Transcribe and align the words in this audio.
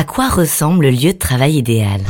À 0.00 0.04
quoi 0.04 0.30
ressemble 0.30 0.86
le 0.86 0.92
lieu 0.92 1.12
de 1.12 1.18
travail 1.18 1.56
idéal? 1.56 2.00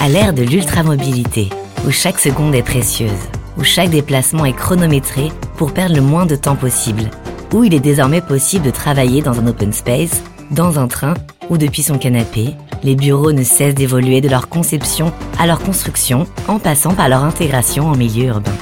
À 0.00 0.08
l'ère 0.08 0.32
de 0.32 0.42
l'ultramobilité, 0.42 1.50
où 1.86 1.90
chaque 1.90 2.18
seconde 2.18 2.54
est 2.54 2.62
précieuse, 2.62 3.10
où 3.58 3.62
chaque 3.62 3.90
déplacement 3.90 4.46
est 4.46 4.54
chronométré 4.54 5.30
pour 5.58 5.74
perdre 5.74 5.96
le 5.96 6.00
moins 6.00 6.24
de 6.24 6.34
temps 6.34 6.56
possible, 6.56 7.10
où 7.52 7.62
il 7.62 7.74
est 7.74 7.78
désormais 7.78 8.22
possible 8.22 8.64
de 8.64 8.70
travailler 8.70 9.20
dans 9.20 9.38
un 9.38 9.46
open 9.46 9.74
space, 9.74 10.22
dans 10.50 10.78
un 10.78 10.88
train 10.88 11.12
ou 11.50 11.58
depuis 11.58 11.82
son 11.82 11.98
canapé, 11.98 12.54
les 12.82 12.96
bureaux 12.96 13.32
ne 13.32 13.44
cessent 13.44 13.74
d'évoluer 13.74 14.22
de 14.22 14.30
leur 14.30 14.48
conception 14.48 15.12
à 15.38 15.46
leur 15.46 15.58
construction 15.58 16.26
en 16.48 16.58
passant 16.58 16.94
par 16.94 17.10
leur 17.10 17.22
intégration 17.22 17.88
en 17.88 17.96
milieu 17.96 18.28
urbain. 18.28 18.56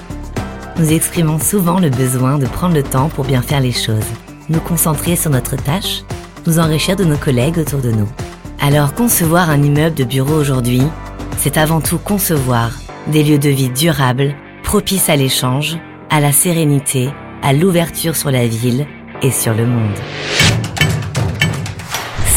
Nous 0.78 0.90
exprimons 0.90 1.38
souvent 1.38 1.78
le 1.78 1.90
besoin 1.90 2.38
de 2.38 2.46
prendre 2.46 2.74
le 2.74 2.82
temps 2.82 3.08
pour 3.08 3.24
bien 3.24 3.40
faire 3.40 3.60
les 3.60 3.70
choses, 3.70 4.02
nous 4.48 4.58
concentrer 4.58 5.14
sur 5.14 5.30
notre 5.30 5.54
tâche 5.54 6.02
nous 6.46 6.58
enrichir 6.58 6.96
de 6.96 7.04
nos 7.04 7.16
collègues 7.16 7.58
autour 7.58 7.80
de 7.80 7.90
nous. 7.90 8.08
Alors 8.60 8.94
concevoir 8.94 9.50
un 9.50 9.62
immeuble 9.62 9.94
de 9.94 10.04
bureau 10.04 10.34
aujourd'hui, 10.34 10.82
c'est 11.38 11.56
avant 11.56 11.80
tout 11.80 11.98
concevoir 11.98 12.70
des 13.08 13.22
lieux 13.22 13.38
de 13.38 13.48
vie 13.48 13.68
durables, 13.68 14.34
propices 14.62 15.08
à 15.08 15.16
l'échange, 15.16 15.76
à 16.10 16.20
la 16.20 16.32
sérénité, 16.32 17.10
à 17.42 17.52
l'ouverture 17.52 18.16
sur 18.16 18.30
la 18.30 18.46
ville 18.46 18.86
et 19.22 19.30
sur 19.30 19.54
le 19.54 19.66
monde. 19.66 19.96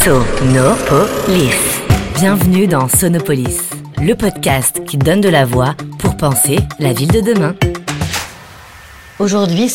Sonopolis. 0.03 1.81
Bienvenue 2.15 2.67
dans 2.67 2.87
Sonopolis, 2.87 3.69
le 4.01 4.13
podcast 4.15 4.83
qui 4.85 4.97
donne 4.97 5.21
de 5.21 5.29
la 5.29 5.45
voix 5.45 5.75
pour 5.99 6.15
penser 6.15 6.59
la 6.79 6.93
ville 6.93 7.11
de 7.11 7.21
demain. 7.21 7.55
Aujourd'hui, 9.19 9.69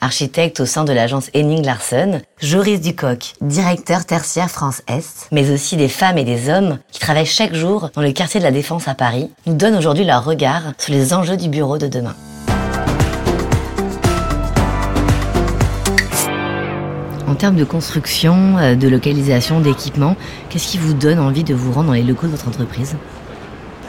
architecte 0.00 0.60
au 0.60 0.66
sein 0.66 0.84
de 0.84 0.92
l'agence 0.92 1.30
Henning 1.34 1.64
Larsen, 1.64 2.22
Joris 2.40 2.80
Ducoq, 2.80 3.34
directeur 3.40 4.04
tertiaire 4.04 4.50
France 4.50 4.82
Est, 4.88 5.28
mais 5.32 5.50
aussi 5.50 5.76
des 5.76 5.88
femmes 5.88 6.18
et 6.18 6.24
des 6.24 6.48
hommes 6.48 6.78
qui 6.92 7.00
travaillent 7.00 7.26
chaque 7.26 7.54
jour 7.54 7.90
dans 7.94 8.02
le 8.02 8.12
quartier 8.12 8.40
de 8.40 8.44
la 8.44 8.50
Défense 8.50 8.88
à 8.88 8.94
Paris, 8.94 9.30
nous 9.46 9.54
donnent 9.54 9.76
aujourd'hui 9.76 10.04
leur 10.04 10.24
regard 10.24 10.62
sur 10.78 10.92
les 10.92 11.12
enjeux 11.12 11.36
du 11.36 11.48
bureau 11.48 11.78
de 11.78 11.86
demain. 11.86 12.14
En 17.26 17.34
termes 17.34 17.56
de 17.56 17.64
construction, 17.64 18.56
euh, 18.58 18.74
de 18.74 18.88
localisation, 18.88 19.60
d'équipement, 19.60 20.16
qu'est-ce 20.48 20.68
qui 20.68 20.78
vous 20.78 20.94
donne 20.94 21.18
envie 21.18 21.44
de 21.44 21.54
vous 21.54 21.72
rendre 21.72 21.88
dans 21.88 21.92
les 21.92 22.02
locaux 22.02 22.26
de 22.26 22.32
votre 22.32 22.48
entreprise? 22.48 22.96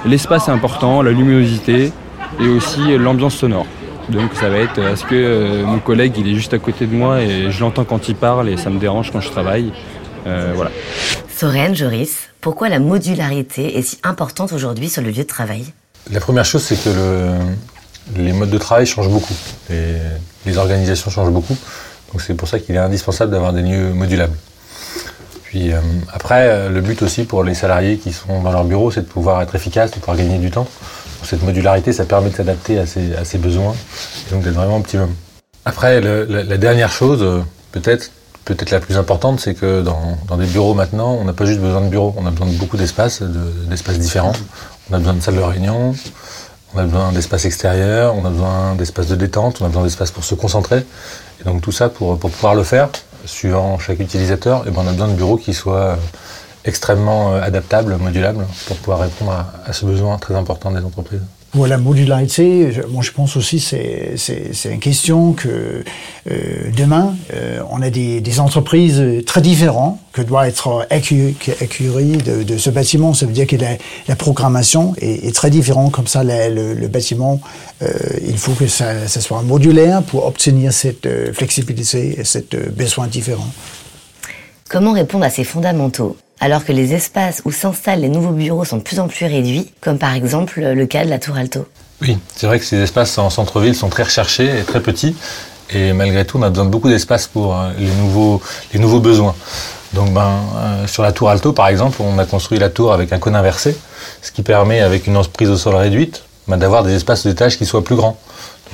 L'espace 0.06 0.48
est 0.50 0.52
important, 0.52 1.02
la 1.02 1.12
luminosité 1.12 1.92
et 2.40 2.48
aussi 2.48 2.98
l'ambiance 2.98 3.36
sonore. 3.36 3.66
Donc 4.10 4.34
ça 4.34 4.50
va 4.50 4.58
être 4.58 4.80
est-ce 4.80 5.04
que 5.04 5.14
euh, 5.14 5.66
mon 5.66 5.80
collègue 5.80 6.14
il 6.18 6.28
est 6.28 6.34
juste 6.34 6.54
à 6.54 6.60
côté 6.60 6.88
de 6.88 6.96
moi 6.96 7.22
et 7.22 7.52
je 7.52 7.60
l'entends 7.60 7.86
quand 7.86 8.10
il 8.10 8.16
parle 8.16 8.50
et 8.50 8.58
ça 8.58 8.70
me 8.72 8.80
dérange 8.80 9.12
quand 9.12 9.22
je 9.22 9.30
travaille. 9.30 9.72
Euh, 10.26 10.54
voilà. 10.56 10.72
Soren, 11.36 11.76
Joris, 11.76 12.30
pourquoi 12.42 12.70
la 12.70 12.80
modularité 12.80 13.78
est 13.78 13.84
si 13.84 14.00
importante 14.04 14.52
aujourd'hui 14.52 14.90
sur 14.90 15.04
le 15.04 15.10
lieu 15.10 15.24
de 15.24 15.24
travail? 15.24 15.66
La 16.12 16.20
première 16.20 16.44
chose 16.44 16.64
c'est 16.64 16.84
que 16.84 17.30
les 18.16 18.34
modes 18.34 18.50
de 18.50 18.58
travail 18.58 18.88
changent 18.88 19.10
beaucoup 19.10 19.36
et 19.70 19.98
les 20.48 20.58
organisations 20.58 21.12
changent 21.12 21.32
beaucoup. 21.32 21.56
Donc 22.12 22.22
c'est 22.22 22.34
pour 22.34 22.48
ça 22.48 22.58
qu'il 22.58 22.74
est 22.74 22.80
indispensable 22.80 23.32
d'avoir 23.32 23.54
des 23.54 23.62
lieux 23.62 23.94
modulables. 23.94 24.36
Puis 25.44 25.72
euh, 25.72 25.80
après, 26.12 26.70
le 26.70 26.82
but 26.82 27.02
aussi 27.04 27.26
pour 27.26 27.44
les 27.44 27.54
salariés 27.54 27.98
qui 27.98 28.12
sont 28.12 28.42
dans 28.42 28.52
leur 28.52 28.64
bureau, 28.64 28.90
c'est 28.90 29.02
de 29.02 29.08
pouvoir 29.08 29.42
être 29.44 29.54
efficace, 29.54 29.92
de 29.92 29.96
pouvoir 29.98 30.18
gagner 30.18 30.40
du 30.40 30.50
temps. 30.50 30.68
Cette 31.24 31.44
modularité, 31.44 31.94
ça 31.94 32.06
permet 32.06 32.30
de 32.30 32.36
s'adapter 32.36 32.80
à 32.80 32.86
ses, 32.86 33.38
besoins 33.38 33.76
et 34.28 34.34
donc 34.34 34.44
d'être 34.44 34.56
vraiment 34.56 34.78
optimum. 34.78 35.14
Après, 35.66 36.02
la, 36.02 36.58
dernière 36.58 36.92
chose, 36.92 37.22
euh, 37.22 37.42
peut-être 37.72 38.12
peut-être 38.46 38.72
la 38.72 38.80
plus 38.80 38.98
importante, 38.98 39.40
c'est 39.40 39.54
que 39.54 39.84
dans, 39.84 40.38
des 40.38 40.48
bureaux 40.48 40.74
maintenant, 40.74 41.14
on 41.14 41.24
n'a 41.24 41.34
pas 41.34 41.46
juste 41.46 41.60
besoin 41.60 41.82
de 41.82 41.90
bureaux, 41.90 42.16
on 42.18 42.26
a 42.26 42.32
besoin 42.32 42.48
de 42.48 42.58
beaucoup 42.58 42.78
d'espaces, 42.78 43.22
d'espaces 43.22 44.00
différents. 44.00 44.34
On 44.90 44.96
a 44.96 44.98
besoin 44.98 45.14
de 45.14 45.22
salles 45.22 45.36
de 45.36 45.42
réunion, 45.42 45.94
on 46.74 46.80
a 46.80 46.84
besoin 46.84 47.12
d'espaces 47.12 47.46
extérieurs, 47.46 48.16
on 48.16 48.26
a 48.26 48.30
besoin 48.30 48.76
d'espaces 48.76 49.08
de 49.08 49.16
détente, 49.16 49.62
on 49.62 49.66
a 49.66 49.68
besoin 49.68 49.84
d'espaces 49.84 50.10
pour 50.10 50.24
se 50.24 50.34
concentrer. 50.34 50.84
Et 51.40 51.44
donc 51.44 51.62
tout 51.62 51.72
ça, 51.72 51.90
pour, 51.90 52.18
pouvoir 52.18 52.56
le 52.56 52.64
faire, 52.64 52.90
suivant 53.26 53.78
chaque 53.78 54.00
utilisateur, 54.00 54.68
et 54.68 54.72
ben 54.72 54.82
on 54.84 54.88
a 54.88 54.92
besoin 54.92 55.10
de 55.10 55.14
bureaux 55.14 55.38
qui 55.38 55.54
soient 55.54 56.00
extrêmement 56.66 57.34
euh, 57.34 57.42
adaptable, 57.42 57.98
modulable, 57.98 58.46
pour 58.68 58.78
pouvoir 58.78 59.00
répondre 59.00 59.32
à, 59.66 59.74
ce 59.74 59.86
besoin 59.86 60.18
très 60.18 60.36
important 60.36 60.72
des 60.72 60.84
entreprises. 60.84 61.22
Pour 61.52 61.66
la 61.66 61.80
modularité, 61.80 62.72
je, 62.72 62.84
moi 62.84 63.02
je 63.02 63.12
pense 63.12 63.36
aussi 63.36 63.60
c'est 63.60 64.14
c'est 64.18 64.72
une 64.72 64.80
question 64.80 65.34
que 65.34 65.84
euh, 66.30 66.72
demain 66.78 67.16
euh, 67.34 67.60
on 67.72 67.82
a 67.82 67.90
des, 67.90 68.22
des, 68.22 68.40
entreprises 68.40 69.02
très 69.26 69.42
différentes 69.42 69.98
que 70.14 70.22
doit 70.22 70.48
être 70.48 70.86
écurie 70.92 72.18
de, 72.18 72.44
de, 72.44 72.58
ce 72.60 72.70
bâtiment. 72.70 73.16
Ça 73.16 73.26
veut 73.26 73.32
dire 73.32 73.48
que 73.48 73.56
la, 73.56 73.78
la 74.08 74.16
programmation 74.16 74.94
est, 75.02 75.26
est, 75.26 75.36
très 75.36 75.50
différente 75.50 75.92
comme 75.92 76.06
ça. 76.06 76.24
le, 76.24 76.76
le, 76.76 76.88
bâtiment, 76.88 77.42
euh, 77.82 77.88
il 78.28 78.38
faut 78.38 78.54
que 78.54 78.68
ça, 78.68 79.08
ça, 79.08 79.20
soit 79.20 79.42
modulaire 79.42 80.04
pour 80.04 80.28
obtenir 80.28 80.72
cette 80.72 81.08
euh, 81.08 81.34
flexibilité 81.34 82.20
et 82.20 82.24
cette 82.26 82.56
besoin 82.76 83.08
différent. 83.08 83.52
Comment 84.70 84.94
répondre 84.94 85.26
à 85.26 85.32
ces 85.32 85.44
fondamentaux? 85.44 86.16
Alors 86.40 86.66
que 86.66 86.72
les 86.72 86.94
espaces 86.94 87.42
où 87.46 87.52
s'installent 87.52 88.02
les 88.02 88.10
nouveaux 88.10 88.32
bureaux 88.32 88.66
sont 88.66 88.78
de 88.78 88.84
plus 88.84 89.00
en 89.00 89.08
plus 89.08 89.26
réduits, 89.26 89.72
comme 89.82 89.98
par 89.98 90.14
exemple 90.14 90.62
le 90.62 90.86
cas 90.86 91.06
de 91.06 91.10
la 91.10 91.20
Tour 91.20 91.38
Alto. 91.38 91.66
Oui, 92.02 92.18
c'est 92.36 92.48
vrai 92.48 92.60
que 92.60 92.66
ces 92.66 92.78
espaces 92.78 93.18
en 93.18 93.30
centre-ville 93.30 93.76
sont 93.76 93.90
très 93.90 94.04
recherchés 94.04 94.60
et 94.60 94.64
très 94.64 94.82
petits, 94.82 95.16
et 95.72 95.94
malgré 95.94 96.26
tout, 96.26 96.38
on 96.40 96.44
a 96.44 96.50
besoin 96.50 96.66
de 96.66 96.70
beaucoup 96.70 96.90
d'espace 96.90 97.28
pour 97.28 97.56
euh, 97.56 97.70
les 97.78 97.92
nouveaux, 97.92 98.42
les 98.74 98.80
nouveaux 98.80 99.00
besoins. 99.00 99.36
Donc, 99.94 100.12
ben, 100.14 100.40
euh, 100.56 100.88
sur 100.88 101.04
la 101.04 101.12
Tour 101.12 101.30
Alto, 101.30 101.54
par 101.54 101.68
exemple, 101.68 102.02
on 102.02 102.18
a 102.18 102.26
construit 102.26 102.58
la 102.58 102.70
tour 102.70 102.94
avec 102.94 103.12
un 103.12 103.20
cône 103.20 103.36
inversé, 103.36 103.76
ce 104.22 104.32
qui 104.32 104.42
permet, 104.42 104.82
avec 104.82 105.08
une 105.08 105.22
prise 105.28 105.50
au 105.50 105.58
sol 105.58 105.76
réduite, 105.76 106.24
ben, 106.48 106.58
d'avoir 106.58 106.84
des 106.84 106.96
espaces 106.96 107.26
d'étage 107.26 107.58
qui 107.58 107.66
soient 107.66 107.84
plus 107.84 107.96
grands. 107.96 108.18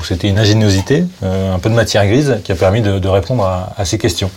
C'était 0.04 0.28
une 0.28 0.38
ingéniosité, 0.38 1.06
euh, 1.24 1.56
un 1.56 1.60
peu 1.60 1.70
de 1.70 1.76
matière 1.76 2.06
grise, 2.06 2.38
qui 2.44 2.52
a 2.52 2.56
permis 2.56 2.82
de, 2.82 3.08
répondre 3.08 3.46
à 3.46 3.86
ces 3.86 3.98
questions. 3.98 4.30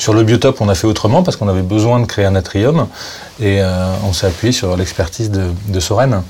Sur 0.00 0.14
le 0.14 0.22
biotope, 0.22 0.62
on 0.62 0.70
a 0.70 0.74
fait 0.74 0.86
autrement 0.86 1.22
parce 1.22 1.36
qu'on 1.36 1.48
avait 1.48 1.60
besoin 1.60 2.00
de 2.00 2.06
créer 2.06 2.24
un 2.24 2.34
atrium 2.34 2.86
et 3.38 3.60
euh, 3.60 3.92
on 4.08 4.14
s'est 4.14 4.28
appuyé 4.28 4.50
sur 4.50 4.74
l'expertise 4.74 5.30
de, 5.30 5.42
de 5.68 5.78
Soren. 5.78 6.22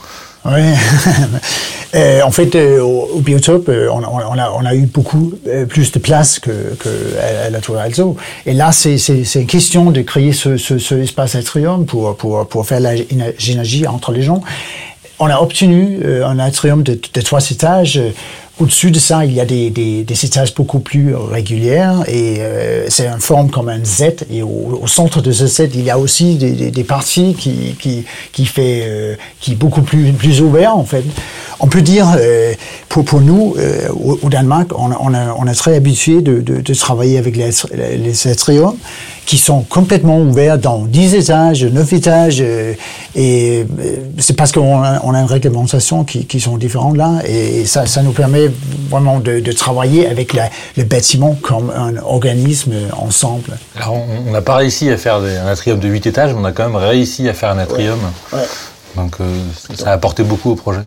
Oui, 0.45 0.53
euh, 1.95 2.23
en 2.23 2.33
fait, 2.33 2.57
euh, 2.57 2.81
au, 2.81 3.21
biotope, 3.21 3.69
on, 3.69 4.03
on, 4.03 4.65
a, 4.67 4.75
eu 4.75 4.87
beaucoup 4.87 5.35
plus 5.69 5.93
de 5.93 6.01
place 6.01 6.41
que, 6.41 6.51
que 6.81 6.89
à, 7.47 7.51
la 7.51 7.61
Tour 7.61 7.79
Alzo. 7.79 8.17
Et 8.45 8.55
là, 8.55 8.73
c'est 8.73 8.97
une 9.37 9.47
question 9.47 9.93
de 9.93 10.03
créer 10.03 10.33
ce, 10.33 10.57
ce, 10.57 10.79
ce 10.79 10.97
espace 10.97 11.37
atrium 11.37 11.87
pour, 11.87 12.67
faire 12.67 12.81
la 12.81 12.95
génégie 13.39 13.87
entre 13.87 14.11
les 14.11 14.23
gens. 14.23 14.43
On 15.21 15.27
a 15.27 15.39
obtenu 15.39 16.01
un 16.25 16.41
atrium 16.41 16.83
de 16.83 17.21
trois 17.21 17.49
étages 17.51 18.01
au-dessus 18.61 18.91
de 18.91 18.99
ça, 18.99 19.25
il 19.25 19.33
y 19.33 19.41
a 19.41 19.45
des, 19.47 19.71
des, 19.71 20.05
des 20.05 20.25
étages 20.25 20.55
beaucoup 20.55 20.81
plus 20.81 21.15
régulières 21.15 22.05
et 22.07 22.37
euh, 22.41 22.87
c'est 22.91 23.07
une 23.07 23.21
forme 23.21 23.51
comme 23.51 23.69
un 23.69 23.83
Z. 23.85 24.27
Et 24.31 24.43
au, 24.43 24.87
centre 24.87 25.23
de 25.23 25.33
ce 25.33 25.47
Z, 25.47 25.71
il 25.75 25.83
y 25.83 25.91
a 25.91 25.99
aussi 25.99 26.37
des, 26.37 26.71
des 26.71 26.85
parties 26.85 27.35
qui, 27.39 27.75
qui, 27.81 28.05
qui 28.33 28.45
fait 28.47 28.83
euh, 28.85 29.17
qui 29.41 29.53
est 29.53 29.57
beaucoup 29.57 29.83
plus 29.83 30.13
plus 30.13 30.43
ouvert 30.43 30.77
en 30.77 30.85
fait. 30.85 31.05
On 31.59 31.69
peut 31.69 31.83
dire 31.83 32.07
euh, 32.19 32.53
pour 32.89 33.05
pour 33.05 33.21
nous 33.21 33.57
au, 33.95 34.29
Danemark, 34.29 34.71
on, 34.77 34.91
on, 34.93 35.47
est 35.47 35.55
très 35.55 35.75
habitué 35.75 36.21
de, 36.21 36.41
de, 36.41 36.61
de, 36.61 36.75
travailler 36.75 37.19
avec 37.19 37.37
les, 37.37 37.51
les 37.97 38.15
qui 39.31 39.39
sont 39.39 39.63
complètement 39.63 40.19
ouverts 40.19 40.59
dans 40.59 40.87
10 40.87 41.15
étages, 41.15 41.65
9 41.65 41.93
étages. 41.93 42.41
et 42.41 43.65
c'est 44.19 44.35
parce 44.35 44.51
qu'on 44.51 44.83
a, 44.83 45.01
on 45.05 45.15
a 45.15 45.21
une 45.21 45.29
réglementation 45.29 46.03
qui, 46.03 46.27
qui 46.27 46.41
sont 46.41 46.59
différentes 46.59 46.97
là 46.97 47.21
et 47.25 47.65
ça, 47.65 47.87
ça 47.87 48.03
nous 48.03 48.11
permet 48.11 48.51
vraiment 48.91 49.21
de, 49.21 49.53
travailler 49.53 50.09
avec 50.09 50.37
le 50.77 50.83
bâtiment 50.83 51.37
comme 51.43 51.71
un 51.71 51.97
organisme 51.99 52.73
ensemble. 52.99 53.57
Alors 53.77 54.03
on 54.27 54.33
n'a 54.33 54.43
pas 54.43 54.57
réussi 54.57 54.91
à 54.91 54.97
faire 54.97 55.19
un 55.19 55.47
atrium 55.47 55.79
de 55.79 55.87
8 55.87 56.07
étages, 56.09 56.35
mais 56.35 56.41
on 56.41 56.45
a 56.45 56.51
quand 56.51 56.65
même 56.65 56.75
réussi 56.75 57.29
à 57.29 57.33
faire 57.33 57.51
un 57.51 57.59
atrium. 57.59 58.01
Donc 58.97 59.15
euh, 59.21 59.43
ça 59.77 59.91
a 59.91 59.93
apporté 59.93 60.25
beaucoup 60.25 60.51
au 60.51 60.57
projet. 60.57 60.81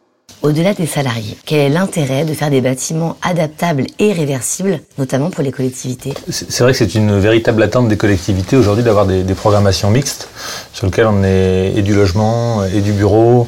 Au-delà 0.44 0.74
des 0.74 0.86
salariés, 0.86 1.38
quel 1.45 1.60
est 1.60 1.69
l'intérêt 1.69 2.25
de 2.25 2.34
faire 2.34 2.50
des 2.50 2.60
bâtiments 2.60 3.16
adaptables 3.22 3.86
et 3.98 4.12
réversibles, 4.12 4.81
notamment 4.98 5.30
pour 5.30 5.42
les 5.42 5.54
collectivités? 5.54 6.13
C'est 6.30 6.60
vrai 6.60 6.74
que 6.74 6.78
c'est 6.78 6.95
une 6.95 7.18
véritable 7.18 7.63
attente 7.63 7.88
des 7.88 7.95
collectivités 7.95 8.57
aujourd'hui 8.57 8.84
d'avoir 8.84 9.06
des, 9.06 9.24
programmations 9.36 9.90
mixtes 9.90 10.28
sur 10.74 10.86
lesquelles 10.86 11.07
on 11.07 11.24
est 11.24 11.72
et 11.78 11.81
du 11.81 11.95
logement 11.95 12.66
et 12.66 12.81
du 12.81 12.92
bureau, 12.92 13.48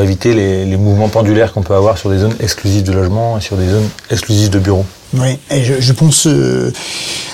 éviter 0.00 0.34
les, 0.34 0.76
mouvements 0.76 1.08
pendulaires 1.08 1.52
qu'on 1.52 1.62
peut 1.62 1.74
avoir 1.74 1.98
sur 1.98 2.10
des 2.10 2.18
zones 2.18 2.34
exclusives 2.40 2.82
de 2.82 2.92
logement 2.92 3.38
et 3.38 3.40
sur 3.40 3.56
des 3.56 3.68
zones 3.68 3.88
exclusives 4.10 4.50
de 4.50 4.58
bureaux. 4.58 4.84
Oui, 5.16 5.38
je, 5.62 5.80
je 5.80 5.92
pense, 5.92 6.26
euh, 6.26 6.72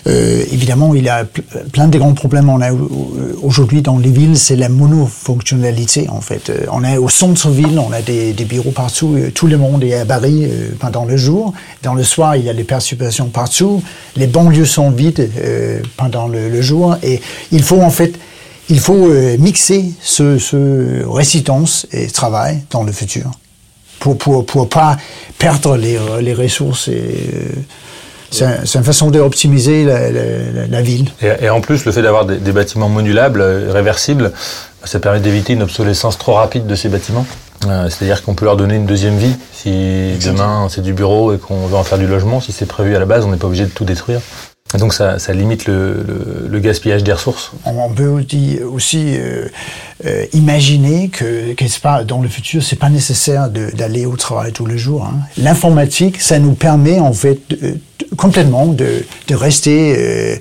euh, 0.06 0.44
évidemment, 0.52 0.94
il 0.94 1.04
y 1.04 1.08
a 1.08 1.24
pl- 1.24 1.44
plein 1.72 1.88
de 1.88 1.96
grands 1.98 2.12
problèmes. 2.12 2.50
On 2.50 2.60
a 2.60 2.70
aujourd'hui 3.42 3.80
dans 3.80 3.96
les 3.98 4.10
villes, 4.10 4.36
c'est 4.36 4.56
la 4.56 4.68
monofonctionnalité 4.68 6.06
en 6.10 6.20
fait. 6.20 6.50
Euh, 6.50 6.66
On 6.72 6.84
est 6.84 6.98
au 6.98 7.08
centre-ville, 7.08 7.78
on 7.78 7.90
a 7.92 8.02
des, 8.02 8.34
des 8.34 8.44
bureaux 8.44 8.70
partout, 8.72 9.14
euh, 9.16 9.30
tout 9.34 9.46
le 9.46 9.56
monde 9.56 9.82
est 9.82 9.94
à 9.94 10.04
Paris 10.04 10.44
euh, 10.44 10.70
pendant 10.78 11.06
le 11.06 11.16
jour. 11.16 11.54
Dans 11.82 11.94
le 11.94 12.02
soir, 12.04 12.36
il 12.36 12.44
y 12.44 12.50
a 12.50 12.54
des 12.54 12.64
perturbations 12.64 13.28
partout. 13.28 13.82
Les 14.16 14.26
banlieues 14.26 14.66
sont 14.66 14.90
vides 14.90 15.30
euh, 15.38 15.80
pendant 15.96 16.28
le, 16.28 16.50
le 16.50 16.60
jour, 16.60 16.96
et 17.02 17.20
il 17.50 17.62
faut 17.62 17.80
en 17.80 17.90
fait, 17.90 18.12
il 18.68 18.78
faut 18.78 19.08
mixer 19.38 19.86
ce, 20.02 20.38
ce 20.38 21.02
résidence 21.06 21.86
et 21.92 22.06
travail 22.08 22.62
dans 22.70 22.82
le 22.84 22.92
futur 22.92 23.30
pour 24.00 24.18
pour 24.18 24.44
pour 24.44 24.68
pas 24.68 24.96
perdre 25.38 25.76
les, 25.76 25.96
euh, 25.96 26.20
les 26.20 26.34
ressources 26.34 26.88
et 26.88 27.30
euh, 27.34 27.40
c'est 28.32 28.44
un- 28.44 28.64
c'est 28.64 28.78
une 28.78 28.84
façon 28.84 29.10
d'optimiser 29.10 29.84
la, 29.84 30.10
la, 30.68 30.82
ville. 30.82 31.10
Et, 31.20 31.44
et 31.46 31.50
en 31.50 31.60
plus, 31.60 31.84
le 31.84 31.92
fait 31.92 32.02
d'avoir 32.02 32.24
des, 32.26 32.36
des 32.38 32.52
bâtiments 32.52 32.88
modulables, 32.88 33.40
euh, 33.40 33.70
réversibles, 33.72 34.32
ça 34.84 35.00
permet 35.00 35.20
d'éviter 35.20 35.52
une 35.54 35.62
obsolescence 35.62 36.16
trop 36.16 36.34
rapide 36.34 36.66
de 36.66 36.74
ces 36.76 36.88
bâtiments. 36.88 37.26
Euh, 37.66 37.88
C'est-à-dire 37.90 38.22
qu'on 38.22 38.34
peut 38.34 38.44
leur 38.46 38.56
donner 38.56 38.76
une 38.76 38.86
deuxième 38.86 39.16
vie. 39.18 39.34
Si 39.52 40.12
demain 40.24 40.68
c'est 40.70 40.80
du 40.80 40.92
bureau 40.94 41.34
et 41.34 41.38
qu'on 41.38 41.66
veut 41.66 41.76
en 41.76 41.84
faire 41.84 41.98
du 41.98 42.06
logement, 42.06 42.40
si 42.40 42.52
c'est 42.52 42.66
prévu 42.66 42.94
à 42.96 42.98
la 43.00 43.04
base, 43.04 43.24
on 43.24 43.30
n'est 43.30 43.36
pas 43.36 43.48
obligé 43.48 43.64
de 43.64 43.70
tout 43.70 43.84
détruire. 43.84 44.20
Donc 44.78 44.94
ça, 44.94 45.18
ça 45.18 45.32
limite 45.32 45.66
le, 45.66 46.04
le- 46.06 46.48
le 46.48 46.58
gaspillage 46.60 47.02
des 47.02 47.12
ressources. 47.12 47.52
On, 47.64 47.90
peut 47.90 48.06
aussi, 48.08 49.16
euh, 49.16 49.48
euh, 50.06 50.26
imaginer 50.32 51.08
que, 51.08 51.54
c'est 51.58 51.82
pas 51.82 52.04
dans 52.04 52.22
le 52.22 52.28
futur, 52.28 52.62
c'est 52.62 52.76
pas 52.78 52.88
nécessaire 52.88 53.48
d'aller 53.50 54.06
au 54.06 54.16
travail 54.16 54.52
tous 54.52 54.66
les 54.66 54.78
jours. 54.78 55.04
hein. 55.04 55.18
L'informatique, 55.38 56.20
ça 56.20 56.38
nous 56.38 56.52
permet 56.54 57.00
en 57.00 57.12
fait 57.12 57.40
complètement 58.16 58.66
de, 58.66 59.04
de 59.28 59.34
rester 59.34 59.94
euh, 59.98 60.36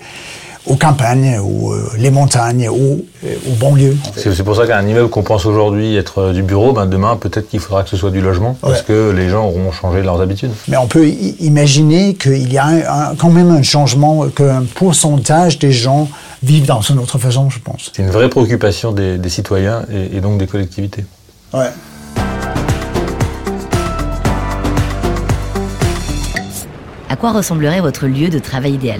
aux 0.69 0.75
campagnes, 0.75 1.39
ou 1.43 1.71
euh, 1.73 1.89
les 1.97 2.11
montagnes, 2.11 2.69
ou 2.69 3.03
euh, 3.25 3.35
aux 3.49 3.55
banlieues. 3.59 3.97
en 4.07 4.13
fait. 4.13 4.31
C'est 4.33 4.43
pour 4.43 4.55
ça 4.55 4.67
qu'un 4.67 4.87
immeuble 4.87 5.09
qu'on 5.09 5.23
pense 5.23 5.45
aujourd'hui 5.45 5.95
être 5.97 6.19
euh, 6.21 6.33
du 6.33 6.43
bureau, 6.43 6.71
ben 6.73 6.85
demain 6.85 7.15
peut-être 7.17 7.49
qu'il 7.49 7.59
faudra 7.59 7.83
que 7.83 7.89
ce 7.89 7.97
soit 7.97 8.11
du 8.11 8.21
logement, 8.21 8.55
parce 8.61 8.79
Ouais. 8.79 8.85
que 8.87 9.09
les 9.11 9.29
gens 9.29 9.45
auront 9.45 9.71
changé 9.71 10.03
leurs 10.03 10.21
habitudes. 10.21 10.51
Mais 10.67 10.77
on 10.77 10.87
peut 10.87 11.07
imaginer 11.39 12.13
qu'il 12.13 12.51
y 12.53 12.57
a 12.59 12.65
un- 12.65 13.11
un- 13.11 13.15
quand 13.15 13.29
même 13.31 13.49
un 13.51 13.63
changement, 13.63 14.27
qu'un 14.29 14.63
pourcentage 14.75 15.57
des 15.59 15.71
gens 15.71 16.07
vivent 16.43 16.67
dans 16.67 16.81
une 16.81 16.99
autre 16.99 17.17
façon, 17.17 17.49
je 17.49 17.59
pense. 17.59 17.91
C'est 17.93 18.01
une 18.03 18.11
vraie 18.11 18.29
préoccupation 18.29 18.91
des, 18.91 19.17
des 19.17 19.29
citoyens 19.29 19.83
et, 19.91 20.17
et 20.17 20.21
donc 20.21 20.37
des 20.37 20.47
collectivités. 20.47 21.03
Ouais. 21.53 21.69
À 27.09 27.15
quoi 27.15 27.31
ressemblerait 27.31 27.81
votre 27.81 28.05
lieu 28.07 28.29
de 28.29 28.39
travail 28.39 28.73
idéal? 28.73 28.99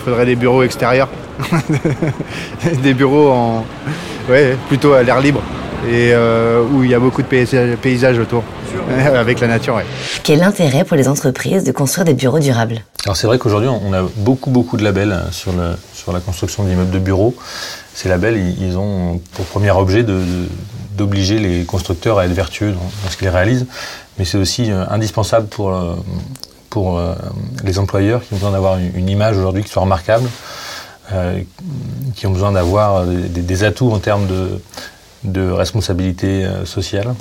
Il 0.00 0.04
faudrait 0.04 0.24
des 0.26 0.36
bureaux 0.36 0.62
extérieurs. 0.62 1.08
des 2.82 2.94
bureaux 2.94 3.28
en. 3.30 3.64
Ouais, 4.28 4.56
plutôt 4.68 4.94
à 4.94 5.02
l'air 5.02 5.20
libre. 5.20 5.42
Et 5.86 6.12
euh, 6.12 6.62
où 6.72 6.84
il 6.84 6.90
y 6.90 6.94
a 6.94 6.98
beaucoup 6.98 7.22
de 7.22 7.26
paysages, 7.26 7.76
paysages 7.76 8.18
autour. 8.18 8.42
Avec 9.14 9.40
la 9.40 9.46
nature, 9.48 9.74
ouais. 9.76 9.84
Quel 10.22 10.42
intérêt 10.42 10.84
pour 10.84 10.96
les 10.96 11.08
entreprises 11.08 11.64
de 11.64 11.72
construire 11.72 12.04
des 12.04 12.14
bureaux 12.14 12.38
durables? 12.38 12.82
Alors 13.04 13.16
c'est 13.16 13.26
vrai 13.26 13.38
qu'aujourd'hui 13.38 13.68
on 13.68 13.92
a 13.92 14.02
beaucoup 14.16 14.50
beaucoup 14.50 14.76
de 14.76 14.84
labels 14.84 15.12
hein, 15.12 15.24
sur, 15.32 15.52
le, 15.52 15.72
sur 15.94 16.12
la 16.12 16.20
construction 16.20 16.64
d'immeubles 16.64 16.90
de 16.90 16.98
bureaux. 16.98 17.34
Ces 17.94 18.08
labels 18.08 18.36
ils, 18.60 18.76
ont 18.78 19.20
pour 19.34 19.44
premier 19.46 19.70
objet 19.70 20.02
de- 20.02 20.12
de- 20.12 20.48
d'obliger 20.96 21.38
les 21.38 21.64
constructeurs 21.64 22.18
à 22.18 22.26
être 22.26 22.32
vertueux 22.32 22.72
dans, 22.72 22.78
dans 23.04 23.10
ce 23.10 23.16
qu'ils 23.16 23.28
réalisent, 23.28 23.66
mais 24.18 24.24
c'est 24.24 24.38
aussi 24.38 24.70
euh, 24.70 24.84
indispensable 24.90 25.46
pour, 25.48 25.70
euh, 25.74 25.94
pour 26.70 26.98
euh, 26.98 27.14
les 27.64 27.78
employeurs 27.78 28.22
qui 28.22 28.32
ont 28.32 28.36
besoin 28.36 28.52
d'avoir 28.52 28.78
une, 28.78 29.08
image 29.08 29.36
aujourd'hui 29.36 29.64
qui 29.64 29.68
soit 29.68 29.82
remarquable, 29.82 30.28
euh, 31.12 31.42
qui 32.14 32.26
ont 32.26 32.30
besoin 32.30 32.52
d'avoir 32.52 33.04
des, 33.04 33.64
atouts 33.64 33.90
en 33.90 33.98
termes 33.98 34.26
de, 35.24 35.50
responsabilité 35.50 36.44
euh, 36.44 36.64
sociale. 36.64 37.14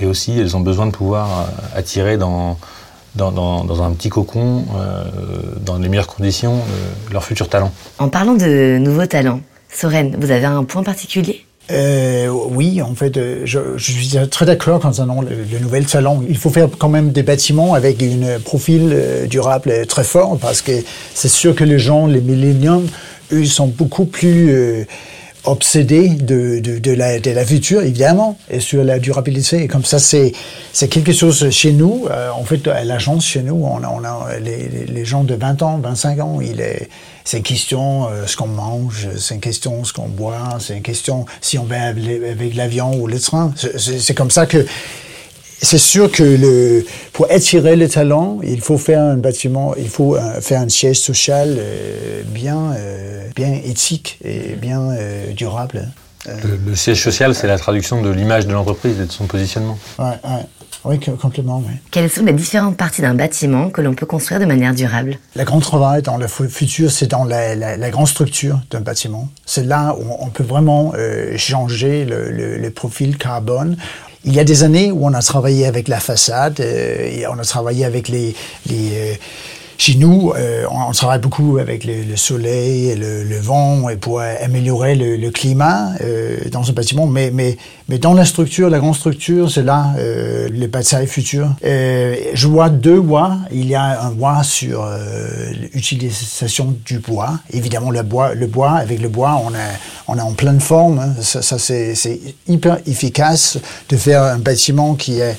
Et 0.00 0.06
aussi, 0.06 0.38
elles 0.40 0.56
ont 0.56 0.60
besoin 0.60 0.86
de 0.86 0.92
pouvoir 0.92 1.50
attirer 1.76 2.16
dans, 2.16 2.56
un 3.18 3.92
petit 3.92 4.08
cocon, 4.08 4.64
dans 5.60 5.76
les 5.76 5.90
meilleures 5.90 6.06
conditions, 6.06 6.62
leurs 7.12 7.22
futurs 7.22 7.50
talents. 7.50 7.70
En 7.98 8.08
parlant 8.08 8.32
de 8.32 8.78
nouveaux 8.78 9.04
talents, 9.04 9.42
Soren, 9.68 10.16
vous 10.18 10.30
avez 10.30 10.46
un 10.46 10.64
point 10.64 10.82
particulier? 10.82 11.47
Euh, 11.70 12.28
oui, 12.28 12.80
en 12.80 12.94
fait, 12.94 13.16
euh, 13.18 13.42
je, 13.44 13.58
je 13.76 13.92
suis 13.92 14.16
très 14.30 14.46
d'accord 14.46 14.80
concernant 14.80 15.20
le, 15.20 15.28
le 15.50 15.58
nouvel 15.58 15.86
salon. 15.86 16.24
Il 16.28 16.38
faut 16.38 16.48
faire 16.50 16.68
quand 16.78 16.88
même 16.88 17.10
des 17.12 17.22
bâtiments 17.22 17.74
avec 17.74 18.02
un 18.02 18.40
profil 18.40 18.90
euh, 18.92 19.26
durable 19.26 19.86
très 19.86 20.04
fort 20.04 20.38
parce 20.40 20.62
que 20.62 20.72
c'est 21.14 21.28
sûr 21.28 21.54
que 21.54 21.64
les 21.64 21.78
gens, 21.78 22.06
les 22.06 22.22
milléniums, 22.22 22.86
eux, 23.32 23.44
sont 23.44 23.66
beaucoup 23.66 24.06
plus 24.06 24.50
euh, 24.50 24.84
obsédés 25.44 26.08
de, 26.08 26.58
de, 26.60 26.78
de, 26.78 26.90
la, 26.92 27.20
de 27.20 27.30
la 27.30 27.44
future, 27.44 27.82
évidemment, 27.82 28.38
et 28.50 28.60
sur 28.60 28.82
la 28.82 28.98
durabilité. 28.98 29.62
Et 29.64 29.68
comme 29.68 29.84
ça, 29.84 29.98
c'est 29.98 30.32
c'est 30.72 30.88
quelque 30.88 31.12
chose 31.12 31.48
chez 31.50 31.72
nous. 31.72 32.06
Euh, 32.10 32.30
en 32.30 32.44
fait, 32.44 32.66
à 32.68 32.82
l'agence, 32.84 33.26
chez 33.26 33.42
nous, 33.42 33.62
on 33.62 33.82
a, 33.82 33.88
on 33.88 34.04
a 34.04 34.38
les- 34.42 34.86
les 34.86 35.04
gens 35.04 35.22
de 35.22 35.34
20 35.34 35.62
ans, 35.62 35.78
25 35.82 36.20
ans, 36.20 36.38
il 36.40 36.60
est, 36.60 36.88
c'est 37.28 37.36
une 37.36 37.42
question 37.42 38.08
euh, 38.08 38.26
ce 38.26 38.38
qu'on 38.38 38.46
mange, 38.46 39.06
c'est 39.18 39.34
une 39.34 39.42
question 39.42 39.84
ce 39.84 39.92
qu'on 39.92 40.08
boit, 40.08 40.56
c'est 40.60 40.74
une 40.74 40.82
question 40.82 41.26
si 41.42 41.58
on 41.58 41.64
va 41.64 41.82
avec, 41.88 42.54
l'avion 42.54 42.98
ou 42.98 43.06
le 43.06 43.20
train. 43.20 43.52
C'est- 43.76 44.14
comme 44.14 44.30
ça 44.30 44.46
que 44.46 44.64
c'est 45.60 45.76
sûr 45.76 46.10
que 46.10 46.22
le, 46.22 46.86
pour 47.12 47.26
attirer 47.30 47.76
le 47.76 47.86
talent, 47.86 48.38
il 48.42 48.62
faut 48.62 48.78
faire 48.78 49.02
un 49.02 49.18
bâtiment, 49.18 49.74
il 49.76 49.90
faut 49.90 50.16
euh, 50.16 50.40
faire 50.40 50.62
un 50.62 50.70
siège 50.70 51.00
social 51.00 51.56
euh, 51.58 52.22
bien, 52.24 52.72
euh, 52.78 53.28
bien 53.36 53.52
éthique 53.52 54.18
et 54.24 54.54
bien 54.54 54.80
euh, 54.92 55.30
durable. 55.34 55.86
Le, 56.26 56.56
le 56.66 56.74
siège 56.76 57.02
social, 57.04 57.34
c'est 57.34 57.46
la 57.46 57.58
traduction 57.58 58.00
de 58.00 58.08
l'image 58.08 58.46
de 58.46 58.52
l'entreprise 58.54 58.98
et 59.02 59.04
de 59.04 59.12
son 59.12 59.26
positionnement. 59.26 59.78
ouais, 59.98 60.04
ouais. 60.24 60.46
Oui, 60.84 60.98
co- 61.00 61.12
complètement, 61.12 61.58
oui. 61.66 61.74
Quelles 61.90 62.08
sont 62.08 62.24
les 62.24 62.32
différentes 62.32 62.76
parties 62.76 63.02
d'un 63.02 63.14
bâtiment 63.14 63.68
que 63.70 63.80
l'on 63.80 63.94
peut 63.94 64.06
construire 64.06 64.40
de 64.40 64.44
manière 64.46 64.74
durable 64.74 65.18
Le 65.36 65.44
grand 65.44 65.60
travail 65.60 66.02
dans 66.02 66.16
le 66.16 66.28
fu- 66.28 66.48
futur, 66.48 66.90
c'est 66.90 67.08
dans 67.08 67.24
la, 67.24 67.54
la, 67.56 67.76
la 67.76 67.90
grande 67.90 68.06
structure 68.08 68.60
d'un 68.70 68.80
bâtiment. 68.80 69.28
C'est 69.44 69.64
là 69.64 69.96
où 69.98 70.04
on 70.20 70.28
peut 70.28 70.44
vraiment 70.44 70.92
euh, 70.96 71.36
changer 71.36 72.04
le, 72.04 72.30
le, 72.30 72.58
le 72.58 72.70
profil 72.70 73.18
carbone. 73.18 73.76
Il 74.24 74.34
y 74.34 74.40
a 74.40 74.44
des 74.44 74.62
années 74.64 74.90
où 74.92 75.04
on 75.04 75.14
a 75.14 75.22
travaillé 75.22 75.66
avec 75.66 75.88
la 75.88 76.00
façade, 76.00 76.60
euh, 76.60 77.08
et 77.10 77.26
on 77.26 77.38
a 77.38 77.44
travaillé 77.44 77.84
avec 77.84 78.08
les... 78.08 78.34
les 78.66 78.90
euh, 78.94 79.14
chez 79.78 79.94
nous, 79.94 80.32
euh, 80.36 80.64
on, 80.70 80.90
on 80.90 80.92
travaille 80.92 81.20
beaucoup 81.20 81.58
avec 81.58 81.84
le, 81.84 82.02
le 82.02 82.16
soleil, 82.16 82.90
et 82.90 82.96
le, 82.96 83.22
le 83.22 83.38
vent, 83.38 83.88
et 83.88 83.96
pour 83.96 84.18
euh, 84.20 84.34
améliorer 84.42 84.96
le, 84.96 85.16
le 85.16 85.30
climat 85.30 85.92
euh, 86.00 86.36
dans 86.50 86.68
un 86.68 86.72
bâtiment. 86.72 87.06
Mais, 87.06 87.30
mais, 87.32 87.56
mais 87.88 87.98
dans 87.98 88.12
la 88.12 88.24
structure, 88.24 88.68
la 88.68 88.80
grande 88.80 88.96
structure, 88.96 89.50
c'est 89.50 89.62
là 89.62 89.94
euh, 89.96 90.48
les 90.52 90.66
batailles 90.66 91.06
futures. 91.06 91.54
Euh, 91.64 92.16
je 92.34 92.48
vois 92.48 92.68
deux 92.70 92.98
voies. 92.98 93.38
Il 93.52 93.66
y 93.66 93.76
a 93.76 94.02
un 94.02 94.10
voie 94.10 94.42
sur 94.42 94.84
euh, 94.84 95.52
l'utilisation 95.72 96.74
du 96.84 96.98
bois. 96.98 97.38
Évidemment, 97.52 97.90
le 97.92 98.02
bois, 98.02 98.34
le 98.34 98.48
bois, 98.48 98.72
avec 98.72 99.00
le 99.00 99.08
bois, 99.08 99.40
on, 99.44 99.54
a, 99.54 99.68
on 100.08 100.18
est 100.18 100.20
en 100.20 100.32
pleine 100.32 100.60
forme. 100.60 100.98
hein. 100.98 101.14
Ça, 101.22 101.40
ça 101.40 101.56
c'est 101.58 102.20
hyper 102.48 102.78
efficace 102.86 103.58
de 103.88 103.96
faire 103.96 104.24
un 104.24 104.38
bâtiment 104.38 104.94
qui 104.96 105.20
est 105.20 105.36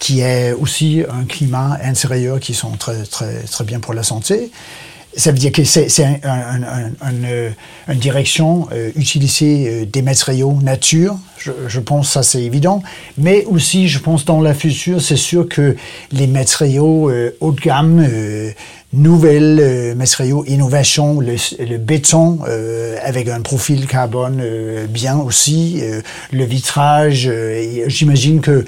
qui 0.00 0.20
est 0.22 0.52
aussi 0.52 1.04
un 1.08 1.24
climat 1.24 1.78
intérieur 1.84 2.40
qui 2.40 2.54
sont 2.54 2.72
très, 2.72 3.04
très, 3.04 3.34
très 3.42 3.64
bien 3.64 3.78
pour 3.78 3.94
la 3.94 4.02
santé. 4.02 4.50
Ça 5.16 5.32
veut 5.32 5.38
dire 5.38 5.50
que 5.50 5.64
c'est 5.64 6.04
un, 6.04 6.18
un, 6.22 6.62
un, 6.62 6.92
un, 7.02 7.92
une 7.92 7.98
direction 7.98 8.68
euh, 8.72 8.92
utiliser 8.94 9.68
euh, 9.68 9.84
des 9.84 10.02
matériaux 10.02 10.56
nature. 10.62 11.18
Je, 11.36 11.50
je 11.66 11.80
pense 11.80 12.10
ça 12.10 12.22
c'est 12.22 12.42
évident. 12.42 12.80
Mais 13.18 13.44
aussi, 13.46 13.88
je 13.88 13.98
pense 13.98 14.24
dans 14.24 14.40
la 14.40 14.54
future, 14.54 15.02
c'est 15.02 15.16
sûr 15.16 15.48
que 15.48 15.76
les 16.12 16.28
matériaux 16.28 17.10
euh, 17.10 17.36
haut 17.40 17.50
de 17.50 17.60
gamme, 17.60 18.06
euh, 18.08 18.52
nouvelles 18.92 19.58
euh, 19.60 19.94
matériaux, 19.96 20.44
innovation, 20.46 21.18
le, 21.18 21.34
le 21.58 21.78
béton 21.78 22.38
euh, 22.48 22.96
avec 23.02 23.28
un 23.28 23.40
profil 23.40 23.88
carbone 23.88 24.40
bien 24.88 25.18
aussi, 25.18 25.82
le 26.30 26.44
vitrage. 26.44 27.28
J'imagine 27.88 28.40
que 28.40 28.64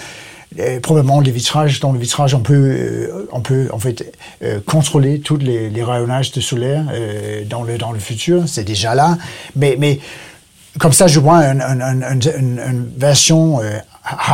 euh, 0.58 0.80
probablement 0.80 1.20
les 1.20 1.30
vitrages, 1.30 1.80
dans 1.80 1.92
le 1.92 1.98
vitrage, 1.98 2.34
on 2.34 2.40
peut, 2.40 2.54
euh, 2.54 3.28
on 3.32 3.40
peut 3.40 3.68
en 3.72 3.78
fait 3.78 4.12
euh, 4.42 4.60
contrôler 4.64 5.20
tous 5.20 5.36
les, 5.36 5.70
les 5.70 5.82
rayonnages 5.82 6.32
de 6.32 6.40
solaire 6.40 6.84
euh, 6.92 7.44
dans 7.44 7.62
le 7.62 7.78
dans 7.78 7.92
le 7.92 7.98
futur. 7.98 8.44
C'est 8.46 8.64
déjà 8.64 8.94
là, 8.94 9.18
mais 9.56 9.76
mais 9.78 10.00
comme 10.78 10.92
ça, 10.92 11.06
je 11.06 11.20
vois 11.20 11.36
un- 11.36 11.60
un- 11.60 11.80
un- 11.80 12.02
un- 12.02 12.18
une, 12.38 12.58
une 12.58 12.88
version 12.96 13.60
euh, 13.60 13.78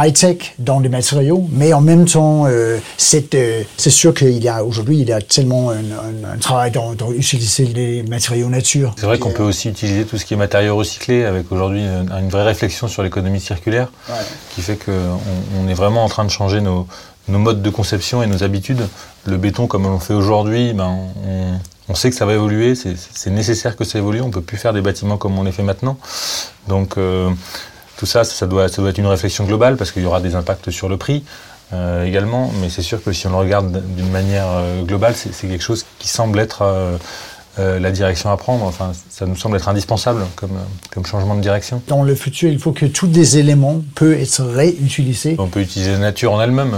high-tech 0.02 0.54
dans 0.58 0.80
les 0.80 0.88
matériaux, 0.88 1.46
mais 1.52 1.72
en 1.72 1.80
même 1.80 2.06
temps, 2.06 2.44
euh, 2.46 2.78
c'est 2.96 3.34
euh, 3.34 3.62
c'est 3.76 3.90
sûr 3.90 4.14
qu'il 4.14 4.42
y 4.42 4.48
a 4.48 4.64
aujourd'hui, 4.64 5.00
il 5.00 5.08
y 5.08 5.12
a 5.12 5.20
tellement 5.20 5.70
un, 5.70 5.76
un- 5.76 6.34
un 6.34 6.38
travail 6.38 6.70
dans, 6.70 6.94
dans 6.94 7.12
utiliser 7.12 7.66
les 7.66 8.02
matériaux 8.04 8.48
nature. 8.48 8.94
C'est 8.98 9.06
vrai 9.06 9.18
qu'on 9.18 9.32
peut 9.32 9.42
aussi 9.42 9.68
utiliser 9.68 10.04
tout 10.04 10.16
ce 10.16 10.24
qui 10.24 10.34
est 10.34 10.38
matériaux 10.38 10.76
recyclés, 10.76 11.24
avec 11.24 11.50
aujourd'hui 11.52 11.80
une, 11.82 12.10
une 12.10 12.28
vraie 12.28 12.44
réflexion 12.44 12.88
sur 12.88 13.02
l'économie 13.02 13.40
circulaire, 13.40 13.88
Ouais. 14.08 14.14
qui 14.54 14.62
fait 14.62 14.76
qu'on 14.76 15.18
on 15.60 15.68
est 15.68 15.74
vraiment 15.74 16.04
en 16.04 16.08
train 16.08 16.24
de 16.24 16.30
changer 16.30 16.60
nos, 16.60 16.86
nos 17.28 17.38
modes 17.38 17.60
de 17.62 17.70
conception 17.70 18.22
et 18.22 18.26
nos 18.26 18.42
habitudes. 18.42 18.86
Le 19.26 19.36
béton, 19.36 19.66
comme 19.66 19.84
on 19.86 19.94
le 19.94 19.98
fait 19.98 20.14
aujourd'hui, 20.14 20.72
ben, 20.72 20.96
on, 21.26 21.58
sait 21.94 22.10
que 22.10 22.16
ça 22.16 22.26
va 22.26 22.34
évoluer, 22.34 22.74
c'est 22.74 23.30
nécessaire 23.30 23.76
que 23.76 23.84
ça 23.84 23.98
évolue, 23.98 24.20
on 24.20 24.26
ne 24.28 24.32
peut 24.32 24.42
plus 24.42 24.58
faire 24.58 24.72
des 24.72 24.82
bâtiments 24.82 25.16
comme 25.16 25.38
on 25.38 25.42
les 25.42 25.52
fait 25.52 25.62
maintenant. 25.62 25.98
Donc 26.68 26.98
euh, 26.98 27.30
tout 27.96 28.06
ça, 28.06 28.24
ça 28.24 28.46
doit, 28.46 28.68
ça 28.68 28.82
doit 28.82 28.90
être 28.90 28.98
une 28.98 29.06
réflexion 29.06 29.44
globale 29.44 29.76
parce 29.76 29.90
qu'il 29.90 30.02
y 30.02 30.06
aura 30.06 30.20
des 30.20 30.34
impacts 30.34 30.70
sur 30.70 30.88
le 30.88 30.96
prix. 30.96 31.24
Euh, 31.72 32.04
également, 32.04 32.50
mais 32.60 32.70
c'est 32.70 32.82
sûr 32.82 33.02
que 33.02 33.12
si 33.12 33.26
on 33.26 33.30
le 33.30 33.36
regarde 33.36 33.82
d'une 33.94 34.10
manière 34.10 34.46
euh, 34.48 34.82
globale, 34.82 35.14
c'est 35.14 35.48
quelque 35.48 35.62
chose 35.62 35.84
qui 35.98 36.08
semble 36.08 36.38
être 36.38 36.62
la 37.58 37.90
direction 37.90 38.30
à 38.30 38.36
prendre. 38.36 38.64
Enfin, 38.64 38.92
ça 39.10 39.26
nous 39.26 39.34
semble 39.34 39.56
être 39.56 39.68
indispensable 39.68 40.24
comme, 40.36 40.58
comme 40.92 41.04
changement 41.04 41.34
de 41.34 41.40
direction. 41.40 41.82
Dans 41.88 42.04
le 42.04 42.14
futur, 42.14 42.50
il 42.50 42.60
faut 42.60 42.70
que 42.70 42.86
tous 42.86 43.08
les 43.08 43.38
éléments 43.38 43.82
peuvent 43.96 44.12
être 44.12 44.44
réutilisés. 44.44 45.34
On 45.38 45.48
peut 45.48 45.60
utiliser 45.60 45.92
la 45.92 45.98
nature 45.98 46.32
en 46.32 46.40
elle-même. 46.40 46.76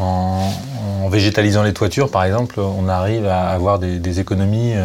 En, 0.00 1.08
végétalisant 1.10 1.64
les 1.64 1.72
toitures, 1.72 2.10
par 2.10 2.24
exemple, 2.24 2.60
on 2.60 2.88
arrive 2.88 3.26
à 3.26 3.48
avoir 3.48 3.78
des, 3.80 4.20
économies, 4.20 4.74
euh, 4.74 4.84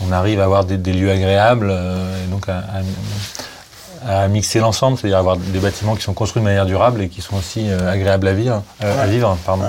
on 0.00 0.10
arrive 0.10 0.40
à 0.40 0.44
avoir 0.44 0.64
des, 0.64 0.92
lieux 0.92 1.10
agréables, 1.10 1.68
euh, 1.70 2.24
et 2.24 2.30
donc 2.30 2.46
à, 2.48 4.28
mixer 4.28 4.60
l'ensemble, 4.60 4.96
c'est-à-dire 4.96 5.18
avoir 5.18 5.36
des 5.36 5.58
bâtiments 5.58 5.94
qui 5.94 6.02
sont 6.02 6.14
construits 6.14 6.40
de 6.40 6.46
manière 6.46 6.64
durable 6.64 7.02
et 7.02 7.08
qui 7.08 7.20
sont 7.20 7.36
aussi 7.36 7.68
euh, 7.68 7.92
agréables 7.92 8.26
à 8.26 8.32
vivre. 8.32 8.62
À 8.80 9.06
vivre 9.06 9.36
pardon. 9.44 9.64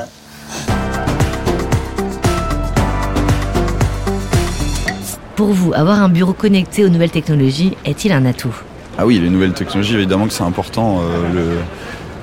Pour 5.35 5.47
vous, 5.47 5.73
avoir 5.73 6.01
un 6.01 6.09
bureau 6.09 6.33
connecté 6.33 6.85
aux 6.85 6.89
nouvelles 6.89 7.11
technologies 7.11 7.75
est-il 7.83 8.13
un 8.13 8.25
atout? 8.25 8.55
Ah 8.97 9.05
oui, 9.05 9.19
les 9.19 9.29
nouvelles 9.29 9.53
technologies, 9.53 9.95
évidemment 9.95 10.27
que 10.27 10.33
c'est 10.33 10.43
important. 10.43 11.01
le 11.33 11.57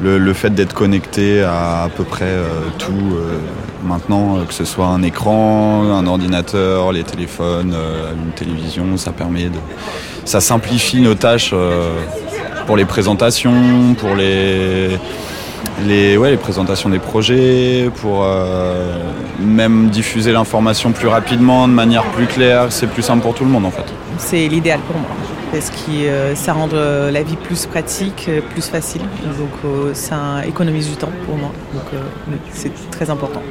le, 0.00 0.32
fait 0.32 0.50
d'être 0.50 0.74
connecté 0.74 1.42
à 1.42 1.82
à 1.84 1.88
peu 1.88 2.04
près 2.04 2.24
euh, 2.26 2.44
tout 2.78 2.92
euh, 2.92 3.38
maintenant, 3.84 4.38
euh, 4.38 4.44
que 4.44 4.54
ce 4.54 4.64
soit 4.64 4.86
un 4.86 5.02
écran, 5.02 5.90
un 5.90 6.06
ordinateur, 6.06 6.92
les 6.92 7.04
téléphones, 7.04 7.74
une 8.14 8.32
télévision, 8.32 8.96
ça 8.96 9.12
permet 9.12 9.44
de, 9.44 9.58
ça 10.24 10.40
simplifie 10.40 11.00
nos 11.00 11.14
tâches 11.14 11.54
pour 12.66 12.76
les 12.76 12.84
présentations, 12.84 13.94
pour 13.98 14.14
les 14.14 14.98
les, 15.86 16.16
ouais, 16.16 16.30
les 16.30 16.36
présentations 16.36 16.88
des 16.88 16.98
projets, 16.98 17.90
pour 17.96 18.26
même 19.38 19.88
diffuser 19.88 20.32
l'information 20.32 20.92
plus 20.92 21.08
rapidement, 21.08 21.68
de 21.68 21.72
manière 21.72 22.04
plus 22.04 22.26
claire. 22.26 22.66
C'est 22.70 22.88
plus 22.88 23.02
simple 23.02 23.22
pour 23.22 23.34
tout 23.34 23.44
le 23.44 23.50
monde 23.50 23.66
en 23.66 23.70
fait. 23.70 23.84
C'est 24.18 24.48
l'idéal 24.48 24.80
pour 24.80 24.96
moi 24.96 25.08
parce 25.50 25.70
que 25.70 25.90
euh, 25.90 26.34
ça 26.34 26.52
rend 26.52 26.68
euh, 26.72 27.10
la 27.10 27.22
vie 27.22 27.36
plus 27.36 27.66
pratique, 27.66 28.26
euh, 28.28 28.40
plus 28.40 28.68
facile. 28.68 29.02
Donc 29.38 29.94
ça 29.94 30.46
économise 30.46 30.88
du 30.90 30.96
temps 30.96 31.10
pour 31.26 31.36
moi. 31.36 31.52
Donc 31.72 32.02
c'est 32.52 32.72
très 32.90 33.10
important. 33.10 33.42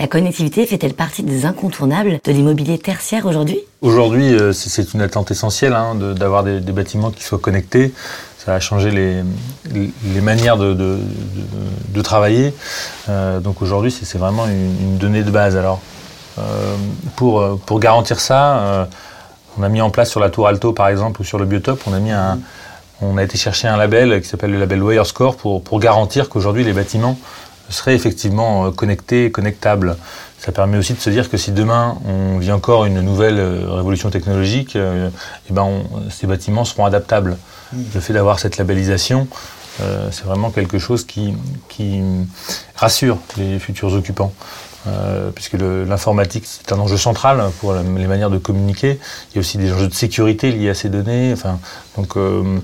La 0.00 0.06
connectivité 0.06 0.64
fait-elle 0.64 0.94
partie 0.94 1.24
des 1.24 1.44
incontournables 1.44 2.20
de 2.22 2.32
l'immobilier 2.32 2.78
tertiaire 2.78 3.26
aujourd'hui? 3.26 3.58
Aujourd'hui, 3.82 4.36
c'est 4.52 4.94
une 4.94 5.00
attente 5.00 5.32
essentielle 5.32 5.72
hein, 5.72 5.96
d'avoir 5.96 6.44
des, 6.44 6.60
bâtiments 6.60 7.10
qui 7.10 7.24
soient 7.24 7.38
connectés. 7.38 7.92
Ça 8.38 8.54
a 8.54 8.60
changé 8.60 8.92
les, 8.92 9.24
les 9.72 10.20
manières 10.20 10.56
de, 10.56 10.72
de, 10.72 12.02
travailler. 12.02 12.54
donc 13.40 13.60
aujourd'hui, 13.60 13.90
c'est 13.90 14.18
vraiment 14.18 14.46
une, 14.46 14.98
donnée 14.98 15.24
de 15.24 15.30
base. 15.32 15.56
Alors, 15.56 15.80
pour, 17.16 17.58
pour 17.66 17.80
garantir 17.80 18.20
ça, 18.20 18.88
on 19.58 19.64
a 19.64 19.68
mis 19.68 19.80
en 19.80 19.90
place 19.90 20.10
sur 20.10 20.20
la 20.20 20.30
Tour 20.30 20.46
Alto, 20.46 20.72
par 20.72 20.88
exemple, 20.88 21.20
ou 21.20 21.24
sur 21.24 21.38
le 21.38 21.44
Biotope, 21.44 21.82
on 21.86 21.92
a 21.92 21.98
mis 21.98 22.12
un, 22.12 22.38
on 23.00 23.16
a 23.16 23.24
été 23.24 23.36
chercher 23.36 23.66
un 23.66 23.76
label 23.76 24.20
qui 24.22 24.28
s'appelle 24.28 24.52
le 24.52 24.60
label 24.60 24.82
Wirescore 24.82 25.36
pour, 25.36 25.62
pour 25.62 25.80
garantir 25.80 26.28
qu'aujourd'hui 26.28 26.62
les 26.62 26.72
bâtiments 26.72 27.18
seraient 27.70 27.94
effectivement 27.94 28.66
euh, 28.66 28.70
connectés, 28.70 29.30
connectables. 29.30 29.96
Ça 30.38 30.52
permet 30.52 30.78
aussi 30.78 30.94
de 30.94 31.00
se 31.00 31.10
dire 31.10 31.30
que 31.30 31.36
si 31.36 31.50
demain 31.50 31.98
on 32.06 32.38
vit 32.38 32.52
encore 32.52 32.84
une 32.84 33.00
nouvelle 33.00 33.38
euh, 33.38 33.72
révolution 33.72 34.10
technologique, 34.10 34.76
euh, 34.76 35.10
eh 35.50 35.52
ben 35.52 35.82
ces 36.10 36.26
bâtiments 36.26 36.64
seront 36.64 36.84
adaptables. 36.84 37.36
Mmh. 37.72 37.78
Le 37.94 38.00
fait 38.00 38.12
d'avoir 38.12 38.38
cette 38.38 38.56
labellisation, 38.56 39.28
c'est 40.10 40.24
vraiment 40.24 40.50
quelque 40.50 40.80
chose 40.80 41.04
qui, 41.06 41.34
qui 41.68 42.00
rassure 42.74 43.18
les 43.36 43.60
futurs 43.60 43.92
occupants. 43.92 44.32
Euh, 44.88 45.30
puisque 45.34 45.54
l'informatique 45.54 46.44
c'est 46.46 46.72
un 46.72 46.78
enjeu 46.78 46.96
central 46.96 47.42
pour 47.60 47.74
les 47.74 48.06
manières 48.06 48.30
de 48.30 48.38
communiquer. 48.38 48.98
Il 49.30 49.34
y 49.34 49.38
a 49.38 49.40
aussi 49.40 49.58
des 49.58 49.72
enjeux 49.72 49.88
de 49.88 49.94
sécurité 49.94 50.50
liés 50.50 50.70
à 50.70 50.74
ces 50.74 50.88
données. 50.88 51.34
Donc 51.96 52.16
euh, 52.16 52.58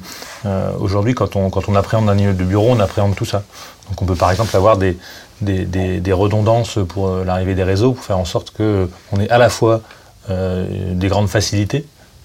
euh, 0.46 0.70
aujourd'hui, 0.78 1.14
quand 1.14 1.36
on, 1.36 1.50
quand 1.50 1.68
on 1.68 1.74
appréhende 1.74 2.08
un 2.08 2.14
niveau 2.14 2.32
de 2.32 2.44
bureau, 2.44 2.68
on 2.70 2.80
appréhende 2.80 3.14
tout 3.14 3.24
ça. 3.24 3.42
Donc 3.88 4.00
on 4.00 4.06
peut 4.06 4.14
par 4.14 4.30
exemple 4.30 4.56
avoir 4.56 4.78
des, 4.78 4.96
des, 5.40 5.66
des, 5.66 6.12
redondances 6.12 6.78
pour 6.88 7.10
l'arrivée 7.10 7.54
des 7.54 7.64
réseaux, 7.64 7.92
pour 7.92 8.04
faire 8.04 8.18
en 8.18 8.24
sorte 8.24 8.52
qu'on 8.56 9.20
ait 9.20 9.28
à 9.30 9.38
la 9.38 9.50
fois 9.50 9.82
des 10.28 11.08
grandes 11.08 11.28
facilités 11.28 11.84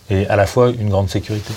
et 0.10 0.26
à 0.28 0.38
la 0.38 0.46
fois 0.46 0.70
une 0.70 0.90
grande 0.90 1.10
sécurité. 1.10 1.54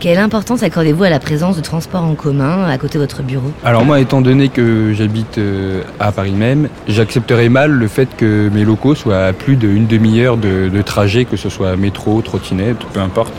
Quelle 0.00 0.18
importance 0.18 0.62
accordez-vous 0.62 1.04
à 1.04 1.10
la 1.10 1.20
présence 1.20 1.58
de 1.58 1.60
transports 1.60 2.04
en 2.04 2.14
commun 2.14 2.64
à 2.64 2.78
côté 2.78 2.94
de 2.94 3.02
votre 3.02 3.22
bureau? 3.22 3.52
Alors 3.62 3.84
moi, 3.84 4.00
étant 4.00 4.22
donné 4.22 4.48
que 4.48 4.94
j'habite 4.94 5.36
euh, 5.36 5.82
à 5.98 6.10
Paris 6.10 6.32
même, 6.32 6.70
j'accepterais 6.88 7.50
mal 7.50 7.70
le 7.70 7.86
fait 7.86 8.08
que 8.16 8.48
mes 8.48 8.64
locaux 8.64 8.94
soient 8.94 9.26
à 9.26 9.32
plus 9.34 9.56
d'une 9.56 9.86
demi-heure 9.86 10.38
de, 10.38 10.80
trajet, 10.80 11.26
que 11.26 11.36
ce 11.36 11.50
soit 11.50 11.76
métro, 11.76 12.22
trottinette, 12.22 12.78
peu 12.94 13.00
importe, 13.00 13.34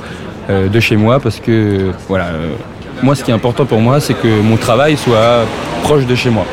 euh, 0.52 0.70
de 0.70 0.80
chez 0.80 0.98
moi, 0.98 1.20
parce 1.20 1.40
que 1.40 1.94
voilà, 2.08 2.26
euh, 2.26 2.54
moi, 3.02 3.16
ce 3.16 3.24
qui 3.24 3.32
est 3.32 3.34
important 3.34 3.66
pour 3.66 3.80
moi, 3.80 4.00
c'est 4.00 4.14
que 4.14 4.42
mon 4.42 4.58
travail 4.58 4.98
soit 4.98 5.48
proche 5.82 6.06
de 6.06 6.14
chez 6.14 6.30
moi. 6.30 6.46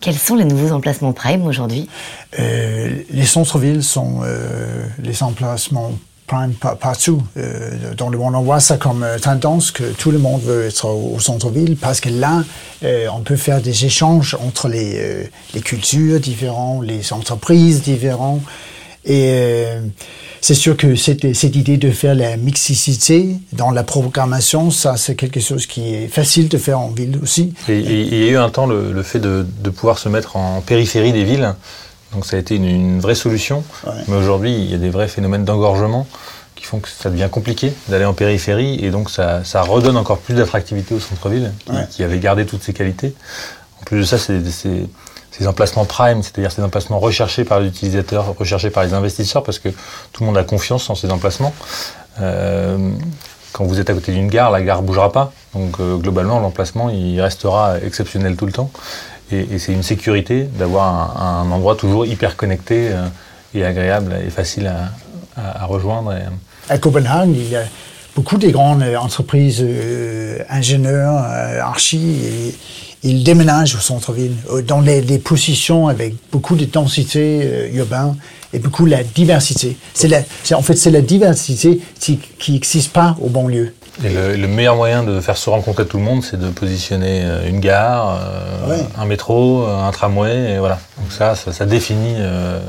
Quels 0.00 0.18
sont 0.18 0.34
les 0.34 0.44
nouveaux 0.44 0.72
emplacements 0.74 1.12
Prime 1.12 1.46
aujourd'hui? 1.46 1.88
Les 2.36 3.24
centres-villes 3.24 3.84
sont 3.84 4.22
les 5.00 5.22
emplacements 5.22 5.92
partout 6.80 7.22
euh, 7.36 7.94
dans 7.96 8.08
le 8.08 8.18
monde. 8.18 8.34
On 8.34 8.42
voit 8.42 8.60
ça 8.60 8.76
comme 8.76 9.02
euh, 9.02 9.18
tendance 9.18 9.70
que 9.70 9.84
tout 9.84 10.10
le 10.10 10.18
monde 10.18 10.42
veut 10.42 10.66
être 10.66 10.86
au, 10.86 11.18
centre-ville 11.18 11.76
parce 11.76 12.00
que 12.00 12.08
là, 12.08 12.44
euh, 12.84 13.06
on 13.14 13.20
peut 13.20 13.36
faire 13.36 13.60
des 13.60 13.84
échanges 13.84 14.36
entre 14.40 14.68
les, 14.68 15.30
cultures 15.64 16.20
différentes, 16.20 16.84
les 16.84 17.12
entreprises 17.12 17.82
différentes. 17.82 18.42
Et 19.04 19.64
c'est 20.42 20.54
sûr 20.54 20.76
que 20.76 20.94
cette, 20.96 21.24
idée 21.24 21.78
de 21.78 21.90
faire 21.90 22.14
la 22.14 22.36
mixicité 22.36 23.36
dans 23.52 23.70
la 23.70 23.82
programmation, 23.82 24.70
ça 24.70 24.96
c'est 24.96 25.14
quelque 25.14 25.40
chose 25.40 25.66
qui 25.66 25.94
est 25.94 26.08
facile 26.08 26.48
de 26.48 26.58
faire 26.58 26.78
en 26.78 26.88
ville 26.88 27.18
aussi. 27.22 27.54
Et, 27.68 27.78
il 27.78 28.14
y 28.14 28.28
a 28.28 28.32
eu 28.32 28.36
un 28.36 28.50
temps 28.50 28.66
le, 28.66 29.02
fait 29.02 29.18
de, 29.18 29.46
pouvoir 29.70 29.98
se 29.98 30.10
mettre 30.10 30.36
en 30.36 30.60
périphérie 30.60 31.12
des 31.12 31.24
villes 31.24 31.54
donc 32.12 32.24
ça 32.24 32.36
a 32.36 32.38
été 32.38 32.56
une, 32.56 33.00
vraie 33.00 33.14
solution. 33.14 33.64
Mais 34.08 34.16
aujourd'hui, 34.16 34.54
il 34.54 34.70
y 34.70 34.74
a 34.74 34.78
des 34.78 34.90
vrais 34.90 35.08
phénomènes 35.08 35.44
d'engorgement 35.44 36.06
qui 36.54 36.64
font 36.64 36.80
que 36.80 36.88
ça 36.88 37.10
devient 37.10 37.28
compliqué 37.30 37.72
d'aller 37.88 38.04
en 38.04 38.14
périphérie 38.14 38.84
et 38.84 38.90
donc 38.90 39.10
ça, 39.10 39.42
redonne 39.62 39.96
encore 39.96 40.18
plus 40.18 40.34
d'attractivité 40.34 40.94
au 40.94 41.00
centre-ville 41.00 41.52
qui, 41.90 42.02
avait 42.02 42.18
gardé 42.18 42.46
toutes 42.46 42.62
ses 42.62 42.72
qualités. 42.72 43.14
En 43.80 43.84
plus 43.84 43.98
de 43.98 44.04
ça, 44.04 44.18
c'est 44.18 44.42
ces 45.38 45.46
emplacements 45.46 45.84
prime, 45.84 46.22
c'est-à-dire 46.22 46.50
ces 46.50 46.62
emplacements 46.62 46.98
recherchés 46.98 47.44
par 47.44 47.60
les 47.60 47.68
utilisateurs, 47.68 48.34
recherchés 48.36 48.70
par 48.70 48.82
les 48.84 48.92
investisseurs, 48.92 49.44
parce 49.44 49.60
que 49.60 49.68
tout 50.12 50.22
le 50.22 50.26
monde 50.26 50.36
a 50.36 50.42
confiance 50.42 50.90
en 50.90 50.96
ces 50.96 51.10
emplacements. 51.10 51.54
Euh, 52.20 52.90
quand 53.52 53.64
vous 53.64 53.78
êtes 53.78 53.88
à 53.88 53.94
côté 53.94 54.12
d'une 54.12 54.28
gare, 54.28 54.50
la 54.50 54.62
gare 54.62 54.82
ne 54.82 54.86
bougera 54.86 55.12
pas. 55.12 55.32
Donc 55.54 55.78
euh, 55.78 55.96
globalement, 55.96 56.40
l'emplacement, 56.40 56.90
il 56.90 57.20
restera 57.20 57.78
exceptionnel 57.78 58.36
tout 58.36 58.46
le 58.46 58.52
temps. 58.52 58.70
Et, 59.30 59.58
c'est 59.58 59.72
une 59.72 59.82
sécurité 59.82 60.44
d'avoir 60.44 61.20
un, 61.22 61.50
endroit 61.50 61.76
toujours 61.76 62.06
hyper 62.06 62.36
connecté 62.36 62.88
euh, 62.90 63.06
et 63.54 63.64
agréable 63.64 64.16
et 64.26 64.30
facile 64.30 64.66
à, 65.36 65.66
rejoindre. 65.66 66.12
À 66.68 66.78
Copenhague, 66.78 67.30
il 67.30 67.48
y 67.48 67.54
a 67.54 67.62
beaucoup 68.16 68.38
de 68.38 68.48
grandes 68.48 68.82
entreprises, 69.00 69.62
euh, 69.62 70.38
ingénieurs, 70.48 71.22
euh, 71.24 71.60
archi, 71.60 72.56
ils 73.04 73.22
déménagent 73.22 73.76
au 73.76 73.78
centre-ville, 73.78 74.34
dans 74.66 74.80
les, 74.80 75.18
positions 75.18 75.86
avec 75.86 76.14
beaucoup 76.32 76.56
de 76.56 76.64
densité 76.64 77.70
urbaine 77.72 78.16
et 78.52 78.58
beaucoup 78.58 78.86
de 78.86 78.90
la 78.90 79.04
diversité. 79.04 79.76
En 80.52 80.62
fait, 80.62 80.74
c'est 80.74 80.90
la 80.90 81.02
diversité 81.02 81.80
qui 82.00 82.18
n'existe 82.52 82.92
pas 82.92 83.16
au 83.20 83.28
banlieue. 83.28 83.72
Et 84.04 84.36
le, 84.36 84.46
meilleur 84.46 84.76
moyen 84.76 85.02
de 85.02 85.20
faire 85.20 85.36
se 85.36 85.50
rencontrer 85.50 85.84
tout 85.84 85.96
le 85.96 86.04
monde, 86.04 86.22
c'est 86.22 86.38
de 86.38 86.50
positionner 86.50 87.22
euh, 87.24 87.48
une 87.48 87.58
gare, 87.58 88.16
euh, 88.68 88.78
un 88.96 89.06
métro, 89.06 89.66
un 89.66 89.90
tramway, 89.90 90.52
et 90.52 90.58
voilà. 90.58 90.78
Donc 90.98 91.10
ça, 91.10 91.34
ça, 91.34 91.66
définit 91.66 92.14
euh, 92.18 92.60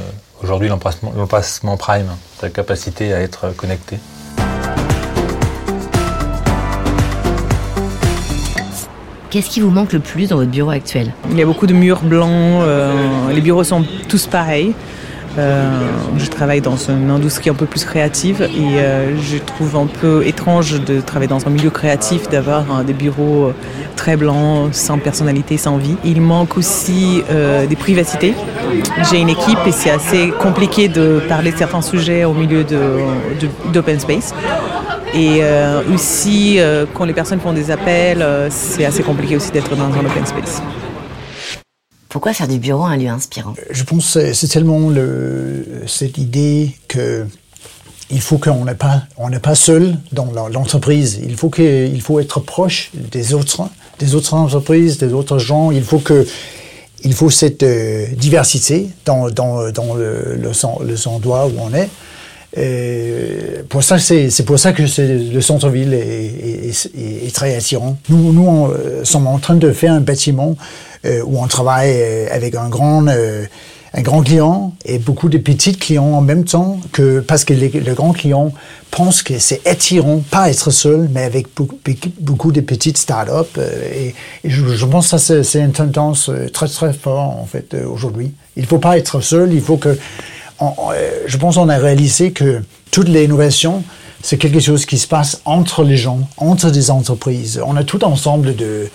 aujourd'hui 0.41 0.69
l'emplacement 0.69 1.77
prime, 1.77 2.09
sa 2.41 2.50
capacité 2.50 3.13
à 3.13 3.21
être 3.21 3.55
connecté. 3.55 4.00
Qu'est-ce 9.29 9.51
qui 9.51 9.62
vous 9.62 9.69
manque 9.69 9.93
le 9.93 10.00
plus 10.00 10.29
dans 10.29 10.38
votre 10.38 10.50
bureau 10.50 10.71
actuel? 10.71 11.13
Il 11.29 11.38
y 11.38 11.43
a 11.43 11.45
beaucoup 11.45 11.67
de 11.67 11.74
murs 11.74 12.01
blancs, 12.01 12.65
les 13.31 13.41
bureaux 13.41 13.63
sont 13.63 13.86
tous 14.07 14.25
pareils. 14.25 14.74
Je 16.17 16.25
travaille 16.29 16.62
dans 16.62 16.77
une 16.77 17.10
industrie 17.10 17.50
un 17.50 17.53
peu 17.53 17.65
plus 17.65 17.86
créative 17.86 18.41
et 18.41 18.79
je 19.22 19.38
trouve 19.38 19.75
un 19.75 19.86
peu 19.86 20.25
étrange 20.25 20.81
de 20.84 21.01
travailler 21.01 21.29
dans 21.29 21.48
un 21.48 21.50
milieu 21.50 21.69
créatif, 21.69 22.29
d'avoir 22.29 22.84
des 22.84 22.93
bureaux 22.93 23.53
très 23.96 24.17
blancs, 24.17 24.74
sans 24.74 24.98
personnalité, 24.98 25.58
sans 25.58 25.77
vie. 25.77 25.96
Il 26.03 26.22
manque 26.22 26.58
aussi 26.58 27.24
des 27.67 27.75
privacités. 27.75 28.34
J'ai 29.10 29.19
une 29.19 29.29
équipe 29.29 29.60
et 29.65 29.72
c'est 29.72 29.91
assez 29.91 30.31
compliqué 30.39 30.88
de 30.88 31.22
parler 31.27 31.51
de 31.51 31.58
certains 31.58 31.81
sujets 31.81 32.25
au 32.25 32.34
milieu 32.34 32.65
d'open 33.74 34.00
space. 34.00 34.34
Et 35.13 35.39
euh, 35.41 35.81
aussi, 35.93 36.60
euh, 36.60 36.86
quand 36.93 37.05
les 37.05 37.13
personnes 37.13 37.39
font 37.39 37.53
des 37.53 37.72
appels, 37.72 38.22
euh, 38.22 38.48
c'est 38.51 38.86
assez 38.86 39.01
compliqué 39.01 39.36
aussi 39.36 39.51
d'être 39.51 39.75
dans 39.75 39.86
un 39.86 40.05
open 40.05 40.25
space. 40.25 40.62
Pourquoi 42.10 42.34
faire 42.34 42.48
du 42.48 42.58
bureau 42.58 42.84
un 42.84 42.98
lieu 42.98 43.08
inspirant? 43.08 43.54
Je 43.70 43.84
pense 43.84 44.16
que 44.16 44.34
c'est 44.34 44.48
tellement 44.48 44.92
cette 45.86 46.18
idée 46.18 46.75
que 46.88 47.25
il 48.12 48.22
faut 48.22 48.39
qu'on 48.39 48.66
n'est 48.66 48.74
pas, 48.74 49.04
on 49.18 49.30
n'est 49.30 49.39
pas 49.39 49.54
seul 49.54 49.96
dans 50.12 50.32
l'entreprise. 50.50 51.20
Il 51.24 51.36
faut 51.36 51.51
faut 52.01 52.20
être 52.20 52.39
proche 52.39 52.89
des 52.96 53.36
autres, 53.36 53.70
des 54.00 54.16
autres 54.16 54.34
entreprises, 54.34 54.98
des 54.98 55.13
autres 55.13 55.38
gens. 55.38 55.70
Il 55.70 55.84
faut 55.84 56.00
que, 56.00 56.25
il 57.04 57.13
faut 57.13 57.30
cette 57.30 57.63
diversité 58.18 58.89
dans, 59.06 59.30
dans, 59.30 59.72
dans 59.72 59.94
le, 59.94 60.39
le, 60.42 61.08
endroit 61.08 61.46
où 61.46 61.54
on 61.60 61.72
est. 61.75 61.89
Et 62.58 63.62
pour 63.70 63.84
ça, 63.84 64.00
c'est 64.00 64.44
pour 64.44 64.58
ça 64.58 64.74
que 64.74 64.82
le 64.82 65.42
centre-ville 65.42 65.94
est, 65.94 66.89
est, 66.98 67.36
très 67.36 67.56
attirant. 67.56 67.96
Nous, 68.10 68.34
nous 68.34 68.66
euh, 68.66 69.06
sommes 69.06 69.28
en 69.28 69.38
train 69.38 69.56
de 69.56 69.72
faire 69.72 69.94
un 69.94 70.01
bâtiment 70.01 70.56
euh, 70.58 70.88
où 71.06 71.41
on 71.41 71.48
travaille 71.48 71.94
euh, 71.96 72.27
avec 72.32 72.56
un 72.56 72.70
grand, 72.70 73.08
un 73.08 74.01
grand 74.01 74.22
client 74.22 74.74
et 74.86 75.00
beaucoup 75.00 75.29
de 75.29 75.38
petits 75.38 75.75
clients 75.75 76.13
en 76.13 76.22
même 76.22 76.46
temps, 76.46 76.79
que, 76.91 77.20
parce 77.20 77.44
que 77.44 77.53
le 77.53 77.94
grand 77.94 78.13
client 78.13 78.51
pense 78.91 79.24
que 79.24 79.39
c'est 79.39 79.65
attirant, 79.68 80.22
pas 80.29 80.50
être 80.50 80.72
seul, 80.72 81.10
mais 81.12 81.24
avec 81.24 81.48
beaucoup, 81.56 82.51
de 82.51 82.62
petites 82.62 82.98
startups. 82.98 83.60
Et, 83.94 84.13
je, 84.44 84.86
pense 84.86 85.12
que 85.12 85.44
c'est 85.44 85.60
une 85.60 85.72
tendance 85.72 86.29
très, 86.53 86.68
très 86.68 86.94
forte, 86.94 87.39
en 87.39 87.46
fait, 87.46 87.75
aujourd'hui. 87.86 88.34
Il 88.58 88.65
faut 88.65 88.79
pas 88.79 88.98
être 88.98 89.22
seul, 89.22 89.53
il 89.53 89.62
faut 89.62 89.77
que 89.77 89.98
euh, 90.62 91.24
je 91.25 91.38
pense 91.38 91.56
qu'on 91.56 91.70
a 91.70 91.77
réalisé 91.77 92.32
que 92.32 92.62
toute 92.91 93.08
l'innovation, 93.08 93.84
c'est 94.22 94.38
quelque 94.38 94.60
chose 94.60 94.86
qui 94.86 94.98
se 94.98 95.08
passe 95.08 95.41
entre 95.46 95.84
les 95.84 95.98
gens, 95.98 96.27
entre 96.38 96.70
des 96.70 96.91
entreprises. 96.91 97.62
On 97.65 97.75
a 97.77 97.84
tout 97.84 98.03
ensemble 98.03 98.56
de, 98.56 98.89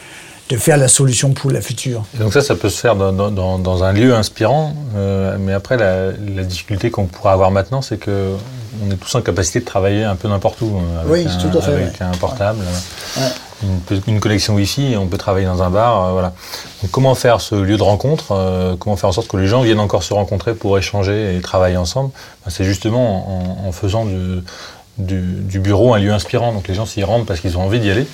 de 0.51 0.57
faire 0.57 0.77
la 0.77 0.89
solution 0.89 1.33
pour 1.33 1.51
le 1.51 1.61
futur. 1.61 2.05
Et 2.15 2.19
donc 2.19 2.33
ça, 2.33 2.43
ça 2.43 2.55
peut 2.55 2.69
se 2.69 2.81
faire 2.81 2.97
dans, 2.97 3.13
dans, 3.31 3.59
dans 3.59 3.85
un 3.85 3.93
lieu 3.93 4.15
inspirant, 4.15 4.75
euh, 4.95 5.37
mais 5.41 5.53
après, 5.53 5.77
la, 5.77 6.13
la 6.13 6.43
difficulté 6.45 6.91
qu'on 6.91 7.07
pourra 7.07 7.33
avoir 7.33 7.51
maintenant, 7.51 7.81
c'est 7.83 7.97
que 7.99 8.35
on 8.83 8.91
est 8.91 8.97
tous 8.97 9.15
en 9.15 9.23
capacité 9.23 9.61
de 9.61 9.65
travailler 9.65 10.05
un 10.05 10.17
peu 10.17 10.29
n'importe 10.29 10.61
où, 10.61 10.77
euh, 10.77 11.01
avec, 11.01 11.13
oui, 11.13 11.27
un, 11.29 11.39
tout 11.49 11.59
à 11.59 11.63
fait, 11.63 11.73
avec 11.73 12.01
un 12.01 12.11
portable, 12.13 12.59
ouais. 12.61 13.23
Une, 13.63 14.01
une, 14.15 14.21
connexion 14.21 14.55
Wi-Fi, 14.55 14.97
on 14.99 15.07
peut 15.07 15.17
travailler 15.17 15.47
dans 15.47 15.63
un 15.63 15.71
bar, 15.71 16.05
euh, 16.05 16.13
voilà. 16.13 16.35
Donc 16.83 16.91
comment 16.91 17.15
faire 17.15 17.41
ce 17.41 17.55
lieu 17.55 17.79
de 17.79 17.83
rencontre 17.83 18.33
euh, 18.33 18.77
Comment 18.79 18.97
faire 18.97 19.09
en 19.09 19.13
sorte 19.13 19.29
que 19.29 19.39
les 19.39 19.47
gens 19.47 19.63
viennent 19.63 19.81
encore 19.81 20.03
se 20.03 20.13
rencontrer 20.13 20.55
pour 20.55 20.77
échanger 20.77 21.37
et 21.37 21.41
travailler 21.41 21.79
ensemble? 21.79 22.11
Ben, 22.45 22.51
C'est 22.51 22.65
justement 22.65 23.63
en, 23.65 23.69
en 23.69 23.73
faisant 23.73 24.05
du, 24.05 24.43
du, 24.99 25.21
du, 25.21 25.59
bureau 25.59 25.95
un 25.95 25.99
lieu 25.99 26.13
inspirant. 26.13 26.53
Donc 26.53 26.69
les 26.69 26.75
gens 26.75 26.87
s'y 26.87 27.03
rendent 27.03 27.27
parce 27.27 27.41
qu'ils 27.41 27.59
ont 27.59 27.63
envie 27.63 27.81
d'y 27.81 27.91
aller. 27.91 28.07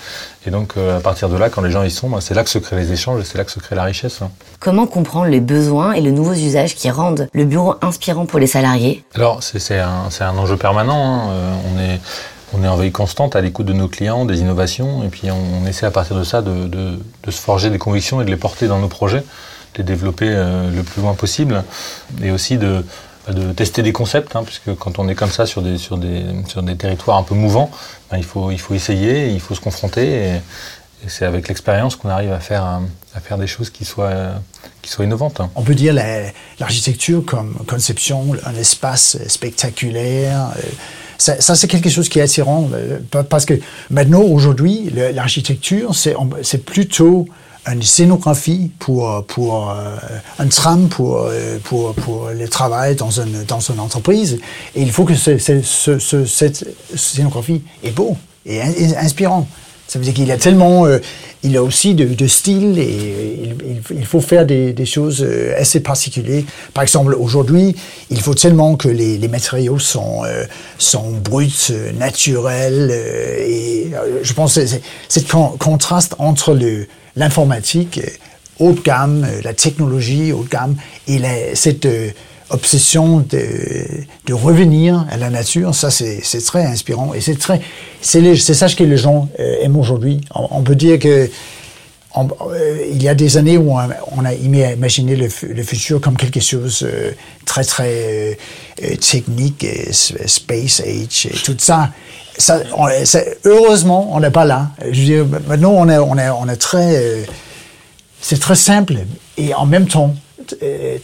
Et 0.46 0.50
donc 0.50 0.74
euh, 0.76 0.98
à 0.98 1.00
partir 1.00 1.28
de 1.28 1.36
là, 1.36 1.48
quand 1.48 1.62
les 1.62 1.70
gens 1.70 1.82
y 1.82 1.90
sont, 1.90 2.08
ben, 2.08 2.20
c'est 2.20 2.34
là 2.34 2.44
que 2.44 2.50
se 2.50 2.58
créent 2.58 2.76
les 2.76 2.92
échanges 2.92 3.20
et 3.20 3.24
c'est 3.24 3.38
là 3.38 3.44
que 3.44 3.52
se 3.52 3.60
crée 3.60 3.76
la 3.76 3.84
richesse. 3.84 4.22
Hein. 4.22 4.30
Comment 4.58 4.86
comprendre 4.86 5.26
les 5.26 5.40
besoins 5.40 5.92
et 5.92 6.00
les 6.00 6.12
nouveaux 6.12 6.34
usages 6.34 6.74
qui 6.74 6.90
rendent 6.90 7.28
le 7.32 7.44
bureau 7.44 7.74
inspirant 7.82 8.26
pour 8.26 8.38
les 8.38 8.46
salariés? 8.46 9.04
Alors 9.14 9.42
c'est 9.42 9.78
un, 9.78 10.08
un, 10.20 10.38
enjeu 10.38 10.56
permanent. 10.56 10.94
Hein. 10.94 11.30
Euh, 11.30 11.54
on 11.74 11.80
est 11.80 12.00
on 12.52 12.64
est 12.64 12.68
en 12.68 12.76
veille 12.76 12.90
constante 12.90 13.36
à 13.36 13.40
l'écoute 13.40 13.66
de 13.66 13.72
nos 13.72 13.86
clients, 13.86 14.24
des 14.24 14.40
innovations, 14.40 15.04
et 15.04 15.08
puis 15.08 15.30
on, 15.30 15.62
on 15.62 15.66
essaie 15.66 15.86
à 15.86 15.92
partir 15.92 16.16
de 16.16 16.24
ça 16.24 16.42
de, 16.42 16.66
de, 16.66 16.98
de, 17.22 17.30
se 17.30 17.40
forger 17.40 17.70
des 17.70 17.78
convictions 17.78 18.20
et 18.20 18.24
de 18.24 18.30
les 18.30 18.36
porter 18.36 18.66
dans 18.66 18.80
nos 18.80 18.88
projets, 18.88 19.20
de 19.20 19.78
les 19.78 19.84
développer 19.84 20.26
euh, 20.28 20.68
le 20.68 20.82
plus 20.82 21.00
loin 21.00 21.14
possible, 21.14 21.62
et 22.20 22.32
aussi 22.32 22.58
de, 22.58 22.84
de 23.28 23.52
tester 23.52 23.82
des 23.82 23.92
concepts, 23.92 24.34
hein, 24.34 24.42
puisque 24.44 24.74
quand 24.76 24.98
on 24.98 25.08
est 25.08 25.14
comme 25.14 25.30
ça 25.30 25.46
sur 25.46 25.62
des, 25.62 25.78
sur 25.78 25.98
des, 25.98 26.24
sur 26.48 26.62
des 26.62 26.76
territoires 26.76 27.18
un 27.18 27.22
peu 27.22 27.34
mouvants, 27.34 27.70
ben, 28.10 28.18
il, 28.18 28.24
faut, 28.24 28.50
il 28.50 28.58
faut 28.58 28.74
essayer, 28.74 29.28
il 29.28 29.40
faut 29.40 29.54
se 29.54 29.60
confronter, 29.60 30.26
et, 30.26 30.40
c'est 31.06 31.24
avec 31.24 31.48
l'expérience 31.48 31.96
qu'on 31.96 32.10
arrive 32.10 32.30
à 32.30 32.40
faire, 32.40 32.62
à 33.14 33.20
faire 33.20 33.38
des 33.38 33.46
choses 33.46 33.70
qui 33.70 33.86
soient, 33.86 34.34
qui 34.82 34.90
soient 34.90 35.06
innovantes. 35.06 35.40
On 35.54 35.62
peut 35.62 35.74
dire 35.74 35.94
l'architecture 36.58 37.24
comme 37.24 37.54
conception, 37.66 38.32
un 38.44 38.54
espace 38.54 39.16
spectaculaire. 39.26 40.50
Euh, 40.58 40.68
ça, 41.16 41.40
ça 41.40 41.56
c'est 41.56 41.68
quelque 41.68 41.88
chose 41.88 42.10
qui 42.10 42.18
est 42.18 42.22
attirant, 42.22 42.68
euh, 42.74 42.98
parce 43.30 43.46
que 43.46 43.54
maintenant, 43.88 44.20
aujourd'hui, 44.20 44.90
l'architecture, 45.14 45.94
c'est 45.94 46.64
plutôt 46.66 47.26
une 47.66 47.82
scénographie 47.82 48.70
pour, 48.78 49.24
pour 49.26 49.70
euh, 49.70 49.96
un 50.38 50.46
tram 50.48 50.88
pour, 50.88 51.18
euh, 51.18 51.58
pour, 51.62 51.94
pour 51.94 52.30
le 52.30 52.48
travail 52.48 52.96
dans 52.96 53.10
une, 53.10 53.44
dans 53.44 53.60
une 53.60 53.80
entreprise. 53.80 54.40
Et 54.74 54.82
il 54.82 54.92
faut 54.92 55.04
que 55.04 55.14
ce, 55.14 55.38
ce, 55.38 55.98
ce, 55.98 56.24
cette 56.24 56.66
scénographie 56.94 57.62
est 57.82 57.90
beau 57.90 58.16
et 58.46 58.60
inspirant. 58.96 59.46
Ça 59.90 59.98
veut 59.98 60.04
dire 60.04 60.14
qu'il 60.14 60.30
a 60.30 60.36
tellement, 60.36 60.86
euh, 60.86 61.00
il 61.42 61.56
a 61.56 61.64
aussi 61.64 61.96
de, 61.96 62.26
style 62.28 62.78
et 62.78 63.56
il, 63.90 64.06
faut 64.06 64.20
faire 64.20 64.46
des, 64.46 64.86
choses 64.86 65.20
euh, 65.20 65.52
assez 65.58 65.80
particulières. 65.80 66.44
Par 66.72 66.84
exemple, 66.84 67.16
aujourd'hui, 67.18 67.74
il 68.08 68.20
faut 68.20 68.34
tellement 68.34 68.76
que 68.76 68.86
les, 68.86 69.18
les 69.18 69.26
matériaux 69.26 69.80
sont, 69.80 70.22
euh, 70.24 70.44
sont 70.78 71.10
bruts, 71.10 71.72
naturels. 71.98 72.92
et 72.92 73.90
je 74.22 74.32
pense 74.32 74.54
que 74.54 74.64
c'est 74.64 74.80
ce 75.08 75.56
contraste 75.58 76.14
entre 76.20 76.54
le, 76.54 76.86
l'informatique 77.16 78.00
haut 78.58 78.72
de 78.72 78.80
gamme, 78.80 79.26
la 79.42 79.54
technologie 79.54 80.32
haut 80.32 80.44
de 80.44 80.48
gamme 80.48 80.76
et 81.08 81.20
cette 81.54 81.86
obsession 82.50 83.24
de, 83.28 84.32
revenir 84.32 85.06
à 85.10 85.16
la 85.16 85.30
nature, 85.30 85.74
ça 85.74 85.90
c'est 85.90 86.44
très 86.44 86.64
inspirant 86.64 87.14
et 87.14 87.20
c'est 87.20 87.38
très 87.38 87.60
c'est 88.00 88.34
ça 88.54 88.68
que 88.68 88.84
les 88.84 88.96
gens 88.96 89.28
euh, 89.38 89.56
aiment 89.62 89.76
aujourd'hui. 89.76 90.20
On, 90.34 90.62
peut 90.62 90.76
dire 90.76 90.98
que 90.98 91.28
on, 92.14 92.28
euh, 92.48 92.86
il 92.90 93.02
y 93.02 93.08
a 93.08 93.14
des 93.14 93.36
années 93.36 93.56
où 93.56 93.72
on, 93.72 93.88
on 94.12 94.24
a 94.24 94.34
imaginé 94.34 95.16
le, 95.16 95.28
le, 95.48 95.62
futur 95.62 96.00
comme 96.00 96.16
quelque 96.16 96.40
chose 96.40 96.82
euh, 96.82 97.12
très 97.46 97.64
très 97.64 98.38
euh, 98.82 98.96
technique, 98.96 99.66
space 99.92 100.80
age, 100.80 101.26
et 101.26 101.36
tout 101.44 101.56
ça. 101.58 101.90
ça 102.36 102.60
on, 102.76 102.88
heureusement, 103.44 104.14
on 104.14 104.20
n'est 104.20 104.30
pas 104.30 104.44
là. 104.44 104.70
Je 104.82 105.00
veux 105.00 105.06
dire, 105.06 105.26
maintenant 105.46 105.72
on 105.72 105.88
est 105.88 105.98
on 105.98 106.16
est 106.18 106.30
on 106.30 106.48
est 106.48 106.56
très 106.56 107.24
c'est 108.20 108.40
très 108.40 108.56
simple 108.56 108.96
et 109.36 109.54
en 109.54 109.66
même 109.66 109.86
temps 109.86 110.14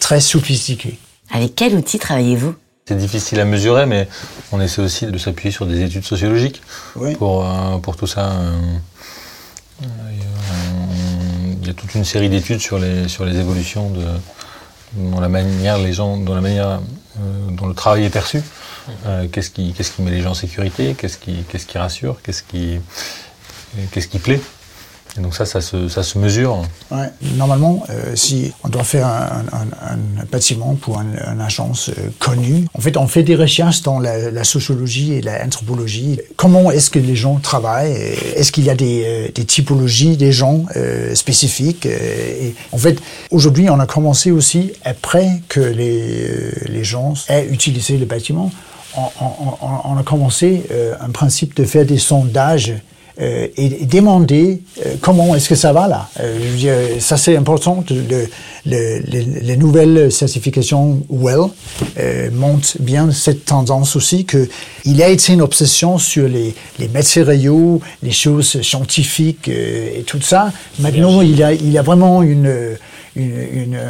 très 0.01 0.21
sophistiqué. 0.21 0.99
Avec 1.33 1.55
quel 1.55 1.75
outil 1.75 1.99
travaillez-vous? 1.99 2.55
C'est 2.89 2.97
difficile 2.97 3.41
à 3.41 3.45
mesurer, 3.45 3.85
mais 3.85 4.07
on 4.53 4.61
essaie 4.61 4.81
aussi 4.81 5.07
de 5.07 5.19
s'appuyer 5.19 5.51
sur 5.51 5.67
des 5.67 5.83
études 5.83 6.05
sociologiques 6.05 6.63
oui. 6.95 7.17
pour, 7.17 7.45
euh, 7.45 7.79
pour 7.79 7.97
tout 7.97 8.07
ça. 8.07 8.31
Toute 11.77 11.95
une 11.95 12.05
série 12.05 12.29
d'études 12.29 12.61
sur 12.61 12.79
les, 12.79 13.39
évolutions 13.39 13.93
dans 14.95 15.21
la 15.21 15.29
manière 15.29 15.79
les 15.79 15.93
gens 15.93 16.17
dans 16.17 16.35
la 16.35 16.41
manière 16.41 16.81
euh, 17.19 17.51
dont 17.51 17.67
le 17.67 17.75
travail 17.75 18.05
est 18.05 18.11
perçu. 18.11 18.41
Euh, 19.07 19.27
qu'est-ce 19.31 19.51
qui 19.51 20.03
met 20.03 20.11
les 20.11 20.23
gens 20.23 20.31
en 20.31 20.35
sécurité? 20.35 20.95
Qu'est-ce 20.97 21.19
qui 21.19 21.45
qu'est-ce 21.49 21.67
qui 21.67 21.79
rassure? 21.79 22.21
Qu'est-ce 22.23 22.43
qui 22.43 22.81
qu'est-ce 23.91 24.09
qui 24.09 24.19
plaît? 24.19 24.41
Donc 25.21 25.35
ça, 25.35 25.47
ça 25.47 25.61
se, 25.61 26.19
mesure. 26.19 26.63
Ouais. 26.91 27.09
Normalement, 27.37 27.85
euh, 27.91 28.15
si 28.15 28.53
on 28.65 28.69
doit 28.69 28.85
faire 28.85 29.07
un, 29.07 29.99
bâtiment 30.31 30.75
pour 30.75 30.99
un, 30.99 31.07
une 31.33 31.41
agence 31.41 31.91
euh, 31.91 32.11
connue, 32.19 32.67
en 32.75 32.81
fait, 32.81 32.97
on 32.97 33.07
fait 33.07 33.23
des 33.23 33.37
recherches 33.37 33.83
dans 33.83 33.99
la, 33.99 34.45
sociologie 34.45 35.15
et 35.15 35.23
l'anthropologie. 35.23 36.21
Comment 36.37 36.71
est-ce 36.71 36.91
que 36.91 36.99
les 36.99 37.17
gens 37.17 37.37
travaillent 37.37 37.93
Est-ce 38.37 38.53
qu'il 38.53 38.65
y 38.65 38.71
a 38.71 38.75
des, 38.75 39.29
euh, 39.37 39.45
typologies 39.45 40.17
des 40.17 40.33
gens 40.33 40.67
spécifiques 41.15 41.87
et 41.87 42.55
En 42.73 42.79
fait, 42.79 42.99
aujourd'hui, 43.31 43.69
on 43.71 43.81
a 43.81 43.87
commencé 43.87 44.31
aussi, 44.31 44.73
après 44.85 45.41
que 45.49 45.61
les, 45.61 46.85
gens 46.85 47.15
aient 47.29 47.47
utilisé 47.47 47.97
le 47.97 48.07
bâtiment, 48.07 48.51
on, 48.97 49.97
a 49.99 50.03
commencé 50.05 50.63
un 51.01 51.11
principe 51.11 51.57
de 51.57 51.65
faire 51.65 51.85
des 51.85 51.99
sondages 51.99 52.75
euh, 53.21 53.49
et, 53.57 53.83
et, 53.83 53.87
demander 53.87 54.63
euh, 54.85 54.95
comment 55.01 55.35
est-ce 55.35 55.49
que 55.49 55.55
ça 55.55 55.73
va 55.73 55.89
là? 55.89 56.09
Euh, 56.21 56.39
je 56.39 56.49
veux 56.49 56.57
dire, 56.57 56.75
ça 57.01 57.17
c'est 57.17 57.37
important 57.37 57.83
de, 57.87 58.01
de, 58.01 58.29
le, 58.67 59.01
les, 59.07 59.25
les 59.25 59.57
nouvelles 59.57 60.13
certifications 60.13 61.03
WELL 61.09 61.49
euh, 61.99 62.31
montrent 62.33 62.77
bien 62.81 63.11
cette 63.11 63.45
tendance 63.45 63.97
aussi 63.97 64.25
que 64.25 64.49
il 64.85 65.03
a 65.03 65.09
été 65.09 65.33
une 65.33 65.43
obsession 65.43 65.99
sur 65.99 66.29
les, 66.29 66.55
les 66.79 66.89
matériaux, 66.89 67.81
les 68.03 68.13
choses 68.13 68.61
scientifiques 68.63 69.49
euh, 69.49 69.99
et 69.99 70.03
tout 70.03 70.21
ça. 70.21 70.53
Maintenant, 70.79 71.23
il 71.23 71.37
y 71.37 71.43
a, 71.43 71.53
il 71.53 71.77
a 71.79 71.83
vraiment 71.83 72.23
une 72.23 72.77
une, 73.17 73.49
une, 73.53 73.81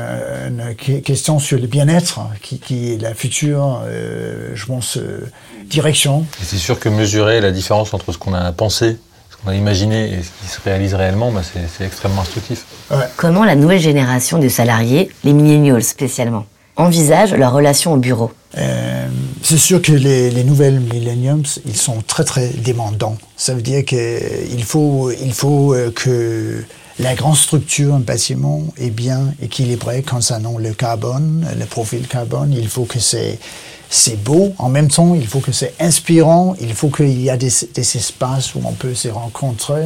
une 0.86 1.02
question 1.02 1.38
sur 1.38 1.58
le 1.58 1.66
bien-être 1.66 2.20
qui, 2.42 2.58
qui, 2.58 2.92
est 2.92 3.02
la 3.02 3.12
future, 3.12 3.82
euh, 3.84 4.52
je 4.54 4.66
pense, 4.66 4.96
euh, 4.96 5.26
direction. 5.64 6.24
C'est 6.40 6.56
sûr 6.56 6.78
que 6.78 6.88
mesurer 6.88 7.40
la 7.40 7.50
différence 7.50 7.92
entre 7.92 8.12
ce 8.12 8.18
qu'on 8.18 8.34
a 8.34 8.52
pensé, 8.52 8.96
qu'on 9.44 9.50
a 9.50 9.54
imaginé 9.54 10.12
et 10.12 10.22
ce 10.22 10.30
qui 10.40 10.48
se 10.48 10.60
réalise 10.64 10.94
réellement, 10.94 11.30
bah 11.32 11.42
c'est 11.44 11.84
extrêmement 11.84 12.22
instructif. 12.22 12.64
Ouais. 12.90 12.96
Comment 13.16 13.44
la 13.44 13.54
nouvelle 13.56 13.80
génération 13.80 14.38
de 14.38 14.48
salariés, 14.48 15.10
les 15.24 15.32
millennials 15.32 15.82
spécialement, 15.82 16.46
envisage 16.76 17.32
leur 17.34 17.52
relation 17.52 17.92
au 17.92 17.96
bureau? 17.96 18.32
Euh, 18.58 19.06
C'est 19.42 19.58
sûr 19.58 19.82
que 19.82 19.92
les, 19.92 20.30
les 20.30 20.44
nouvelles 20.44 20.80
millenniums, 20.80 21.44
ils 21.66 21.76
sont 21.76 22.02
très 22.06 22.24
très 22.24 22.48
demandants. 22.48 23.16
Ça 23.36 23.54
veut 23.54 23.62
dire 23.62 23.84
qu'il 23.84 24.64
faut, 24.64 25.10
il 25.10 25.32
faut 25.32 25.74
que 25.94 26.64
la 26.98 27.14
grande 27.14 27.36
structure 27.36 27.92
d'un 27.92 27.98
bâtiment 28.00 28.62
est 28.78 28.90
bien 28.90 29.34
équilibrée 29.42 30.02
concernant 30.02 30.56
le 30.58 30.72
carbone, 30.72 31.46
le 31.58 31.66
profil 31.66 32.08
carbone. 32.08 32.54
Il 32.56 32.68
faut 32.68 32.84
que 32.84 32.98
c'est 32.98 33.38
c'est 33.88 34.22
beau. 34.22 34.54
En 34.58 34.68
même 34.68 34.88
temps, 34.88 35.14
il 35.14 35.26
faut 35.26 35.40
que 35.40 35.52
c'est 35.52 35.74
inspirant. 35.80 36.54
Il 36.60 36.74
faut 36.74 36.88
qu'il 36.88 37.20
y 37.20 37.28
ait 37.28 37.36
des, 37.36 37.52
des, 37.74 37.96
espaces 37.96 38.54
où 38.54 38.62
on 38.64 38.72
peut 38.72 38.94
se 38.94 39.08
rencontrer. 39.08 39.84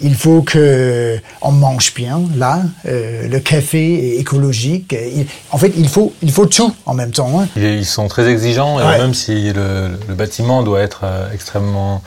Il 0.00 0.14
faut 0.14 0.42
que 0.42 1.20
on 1.42 1.52
mange 1.52 1.94
bien. 1.94 2.22
Là, 2.36 2.62
euh, 2.86 3.28
le 3.28 3.38
café 3.38 4.14
est 4.14 4.20
écologique. 4.20 4.92
Il, 4.92 5.26
en 5.50 5.58
fait, 5.58 5.72
il 5.76 5.88
faut 5.88 6.12
il 6.22 6.32
faut 6.32 6.46
tout 6.46 6.74
en 6.86 6.94
même 6.94 7.12
temps. 7.12 7.40
Hein. 7.40 7.48
Ils 7.56 7.86
sont 7.86 8.08
très 8.08 8.28
exigeants, 8.28 8.80
et 8.80 8.82
ouais. 8.82 8.98
même 8.98 9.14
si 9.14 9.52
le, 9.52 9.98
le, 10.08 10.14
bâtiment 10.14 10.62
doit 10.62 10.80
être 10.80 11.02
euh, 11.04 11.32
extrêmement 11.32 12.02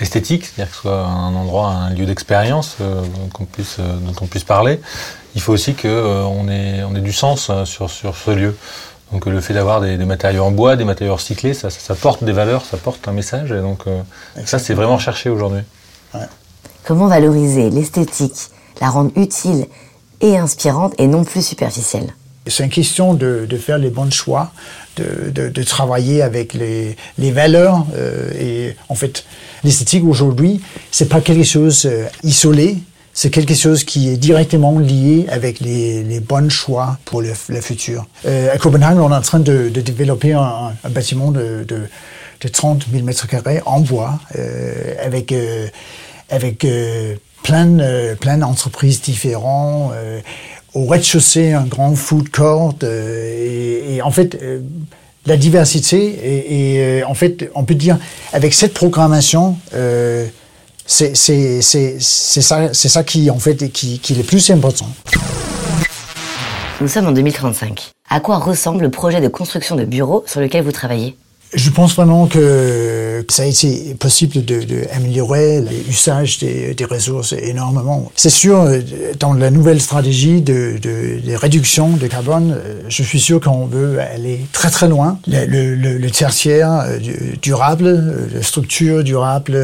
esthétique, 0.00 0.44
c'est-à-dire 0.44 0.70
que 0.70 0.76
ce 0.76 0.82
soit 0.82 1.06
un 1.06 1.34
endroit, 1.34 1.68
un 1.68 1.90
lieu 1.90 2.06
d'expérience 2.06 2.76
euh, 2.80 3.02
qu'on 3.32 3.44
puisse, 3.44 3.76
euh, 3.78 3.96
dont 3.98 4.14
on 4.20 4.26
puisse 4.26 4.44
parler, 4.44 4.80
il 5.34 5.40
faut 5.40 5.52
aussi 5.52 5.74
qu'on 5.74 5.88
euh, 5.88 6.48
ait, 6.48 6.82
on 6.82 6.94
ait 6.94 7.00
du 7.00 7.12
sens 7.12 7.50
sur, 7.64 7.90
sur 7.90 8.16
ce 8.16 8.30
lieu. 8.30 8.56
Donc 9.12 9.26
le 9.26 9.40
fait 9.40 9.54
d'avoir 9.54 9.80
des, 9.80 9.96
des, 9.96 10.04
matériaux 10.04 10.44
en 10.44 10.50
bois, 10.50 10.76
des 10.76 10.84
matériaux 10.84 11.14
recyclés, 11.14 11.54
ça, 11.54 11.70
ça, 11.70 11.78
ça, 11.80 11.94
porte 11.94 12.24
des 12.24 12.32
valeurs, 12.32 12.64
ça 12.64 12.76
porte 12.76 13.06
un 13.06 13.12
message. 13.12 13.52
Et 13.52 13.60
donc 13.60 13.86
euh, 13.86 14.02
ça, 14.44 14.58
c'est 14.58 14.74
vraiment 14.74 14.98
cherché 14.98 15.30
aujourd'hui. 15.30 15.62
Ouais. 16.14 16.26
Comment 16.84 17.06
valoriser 17.06 17.70
l'esthétique, 17.70 18.50
la 18.80 18.90
rendre 18.90 19.12
utile 19.16 19.66
et 20.20 20.36
inspirante 20.36 20.94
et 20.98 21.06
non 21.06 21.24
plus 21.24 21.44
superficielle? 21.44 22.14
C'est 22.48 22.62
une 22.62 22.70
question 22.70 23.14
de, 23.14 23.44
de, 23.48 23.56
faire 23.56 23.78
les 23.78 23.90
bons 23.90 24.12
choix, 24.12 24.52
de, 24.96 25.30
de, 25.30 25.48
de 25.48 25.62
travailler 25.64 26.22
avec 26.22 26.54
les, 26.54 26.96
les 27.18 27.32
valeurs. 27.32 27.84
Euh, 27.96 28.30
et 28.38 28.76
en 28.88 28.94
fait, 28.94 29.24
l'esthétique 29.64 30.04
aujourd'hui, 30.04 30.60
c'est 30.92 31.08
pas 31.08 31.20
quelque 31.20 31.44
chose 31.44 31.86
euh, 31.86 32.06
isolé, 32.22 32.78
c'est 33.16 33.30
quelque 33.30 33.54
chose 33.54 33.82
qui 33.82 34.10
est 34.10 34.18
directement 34.18 34.78
lié 34.78 35.24
avec 35.30 35.60
les, 35.60 36.20
bons 36.20 36.50
choix 36.50 36.98
pour 37.06 37.22
le, 37.22 37.32
futur. 37.62 38.06
Euh, 38.26 38.52
à 38.52 38.58
Copenhague, 38.58 38.98
on 38.98 39.10
est 39.10 39.14
en 39.14 39.22
train 39.22 39.40
de, 39.40 39.70
développer 39.70 40.34
un, 40.34 40.74
bâtiment 40.90 41.30
de, 41.30 41.64
de, 41.66 41.88
de 42.42 42.48
30 42.48 42.84
000 42.92 43.04
mètres 43.04 43.26
carrés 43.26 43.62
en 43.64 43.80
bois, 43.80 44.20
euh, 44.38 44.94
avec, 45.02 45.32
euh, 45.32 45.66
avec 46.28 46.66
plein, 47.42 47.78
plein 48.20 48.36
d'entreprises 48.36 49.00
différentes 49.00 49.94
au 50.74 50.84
rez-de-chaussée 50.84 51.54
un 51.54 51.64
grand 51.64 51.94
food 51.94 52.28
court 52.28 52.74
et, 52.82 53.94
et, 53.94 54.02
en 54.02 54.10
fait 54.10 54.38
la 55.24 55.38
diversité 55.38 56.98
et, 56.98 57.02
en 57.04 57.14
fait 57.14 57.50
on 57.54 57.64
peut 57.64 57.74
dire 57.74 57.96
avec 58.34 58.52
cette 58.52 58.74
programmation 58.74 59.56
c'est 60.86 61.14
ça 62.00 62.72
ça 62.72 63.04
qui 63.04 63.30
en 63.30 63.38
fait 63.38 63.70
qui, 63.72 63.98
qui 63.98 64.12
est 64.12 64.16
le 64.16 64.22
plus 64.22 64.50
important. 64.50 64.88
Nous 66.80 66.88
sommes 66.88 67.06
en 67.06 67.12
2035. 67.12 67.92
À 68.08 68.20
quoi 68.20 68.38
ressemble 68.38 68.84
le 68.84 68.90
projet 68.90 69.20
de 69.20 69.28
construction 69.28 69.76
de 69.76 69.84
bureaux 69.84 70.22
sur 70.26 70.40
lequel 70.40 70.62
vous 70.62 70.72
travaillez? 70.72 71.16
Je 71.54 71.70
pense 71.70 71.94
vraiment 71.94 72.26
que 72.26 73.24
ça 73.28 73.42
a 73.42 73.46
été 73.46 73.94
possible 73.98 74.44
d'améliorer 74.44 75.60
de, 75.60 75.68
l'usage 75.86 76.38
des, 76.38 76.84
ressources 76.84 77.32
énormément. 77.32 78.10
C'est 78.16 78.30
sûr, 78.30 78.68
dans 79.18 79.32
la 79.32 79.50
nouvelle 79.50 79.80
stratégie 79.80 80.42
de, 80.42 80.78
de, 80.80 81.20
de, 81.24 81.34
réduction 81.34 81.96
de 81.96 82.06
carbone, 82.06 82.58
je 82.88 83.02
suis 83.02 83.20
sûr 83.20 83.40
qu'on 83.40 83.66
veut 83.66 83.98
aller 84.00 84.40
très 84.52 84.70
très 84.70 84.88
loin. 84.88 85.18
Le, 85.26 86.08
tertiaire 86.10 86.84
durable, 87.42 88.28
la 88.34 88.42
structure 88.42 89.04
durable, 89.04 89.58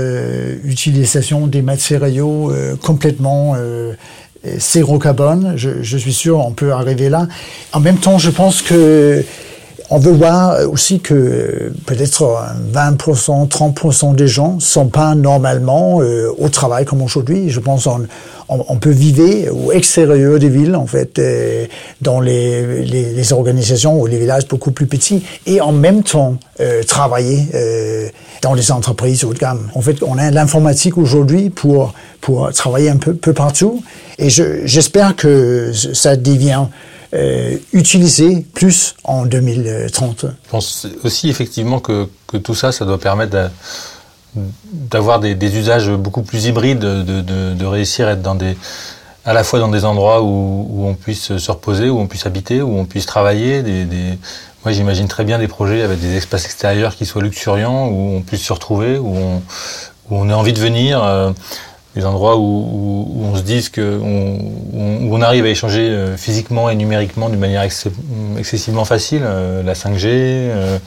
utilisation 0.65 1.47
des 1.47 1.63
matériaux 1.63 2.53
complètement 2.81 3.57
zéro 4.45 4.99
carbone, 4.99 5.55
je, 5.57 5.83
je 5.83 5.97
suis 5.97 6.13
sûr 6.13 6.39
on 6.39 6.53
peut 6.53 6.73
arriver 6.73 7.09
là. 7.09 7.29
En 7.73 7.81
même 7.81 7.99
temps, 7.99 8.19
je 8.19 8.31
pense 8.31 8.61
que 8.63 9.25
on 9.93 9.99
veut 9.99 10.13
voir 10.13 10.59
aussi 10.71 11.01
que 11.01 11.71
peut-être 11.85 12.23
20%, 12.73 13.47
30% 13.47 14.15
des 14.15 14.27
gens 14.27 14.59
sont 14.59 14.87
pas 14.87 15.15
normalement 15.15 16.01
euh, 16.01 16.33
au 16.39 16.49
travail 16.49 16.87
comme 16.87 17.03
aujourd'hui. 17.03 17.51
Je 17.51 17.61
pense 17.61 17.87
on, 17.87 18.07
on, 18.49 18.65
on, 18.69 18.77
peut 18.77 18.91
vivre 18.91 19.53
au 19.53 19.73
extérieur 19.73 20.39
des 20.39 20.49
villes, 20.49 20.77
en 20.77 20.87
fait, 20.87 21.19
euh, 21.19 21.67
dans 22.01 22.21
les, 22.21 23.33
organisations 23.33 24.01
ou 24.01 24.07
les 24.07 24.19
villages 24.19 24.49
beaucoup 24.49 24.73
plus 24.73 24.87
petits, 24.87 25.23
et 25.47 25.61
en 25.61 25.73
même 25.73 26.03
temps 26.03 26.37
euh, 26.61 26.83
travailler 26.83 27.47
euh, 27.55 28.09
dans 28.43 28.55
les 28.55 28.73
entreprises 28.73 29.25
haut 29.25 29.35
de 29.35 29.39
gamme. 29.39 29.69
En 29.75 29.81
fait, 29.81 30.03
on 30.03 30.19
a 30.19 30.31
l'informatique 30.31 30.99
aujourd'hui 30.99 31.51
pour 31.51 31.93
travailler 32.55 32.91
un 32.91 32.97
peu 32.97 33.33
partout, 33.33 33.83
et 34.19 34.31
j'espère 34.31 35.17
que 35.17 35.73
ça 35.73 36.17
devient 36.17 36.67
euh, 37.15 37.57
utilisé 37.73 38.47
plus 38.55 38.95
en 39.05 39.27
2030. 39.27 40.27
Je 40.45 40.51
pense 40.51 40.87
aussi 41.05 41.29
effectivement 41.29 41.79
que, 41.81 42.09
tout 42.43 42.55
ça, 42.55 42.73
ça 42.73 42.85
doit 42.85 42.99
permettre 42.99 43.51
d'avoir 44.35 45.21
des, 45.21 45.57
usages 45.57 45.91
beaucoup 45.91 46.23
plus 46.23 46.47
hybrides, 46.47 46.79
de, 46.79 47.65
réussir 47.65 48.09
à 48.09 48.13
être 48.13 48.23
dans 48.23 48.35
des, 48.35 48.57
à 49.25 49.33
la 49.35 49.45
fois 49.45 49.59
dans 49.59 49.69
des 49.69 49.85
endroits 49.85 50.23
où, 50.23 50.87
on 50.87 50.95
puisse 50.95 51.37
se 51.37 51.51
reposer, 51.51 51.91
où 51.91 51.99
on 51.99 52.07
puisse 52.07 52.27
habiter, 52.27 52.63
où 52.63 52.79
on 52.79 52.87
puisse 52.87 53.07
travailler. 53.07 53.63
Moi, 54.65 54.73
j'imagine 54.73 55.09
très 55.09 55.25
bien 55.25 55.39
des 55.39 55.49
projets 55.49 55.83
avec 55.83 56.01
des 56.01 56.17
espaces 56.17 56.45
extérieurs 56.45 56.95
qui 56.95 57.05
soient 57.05 57.23
luxuriants, 57.23 57.89
où 57.89 58.17
on 58.17 58.23
puisse 58.23 58.43
se 58.43 58.53
retrouver, 58.53 58.97
où 58.97 59.17
on, 59.17 59.43
où 60.11 60.29
ait 60.29 60.33
envie 60.33 60.53
de 60.53 60.61
venir. 60.61 61.03
Euh, 61.03 61.33
des 61.95 62.07
endroits 62.07 62.37
où, 62.37 62.41
où, 62.41 63.13
où, 63.15 63.25
on 63.25 63.37
se 63.37 63.43
dise 63.43 63.69
que 63.69 64.01
on, 64.03 64.39
où 65.07 65.15
on 65.17 65.21
arrive 65.21 65.45
à 65.45 65.49
échanger 65.49 65.89
euh, 65.91 66.17
physiquement 66.17 66.71
et 66.71 66.75
numériquement 66.75 67.29
d'une 67.29 67.41
manière 67.41 67.63
ex 67.63 67.89
excessivement 68.39 68.85
facile, 68.85 69.23
euh, 69.25 69.63
la 69.63 69.75
5G, 69.75 70.07
euh, 70.07 70.79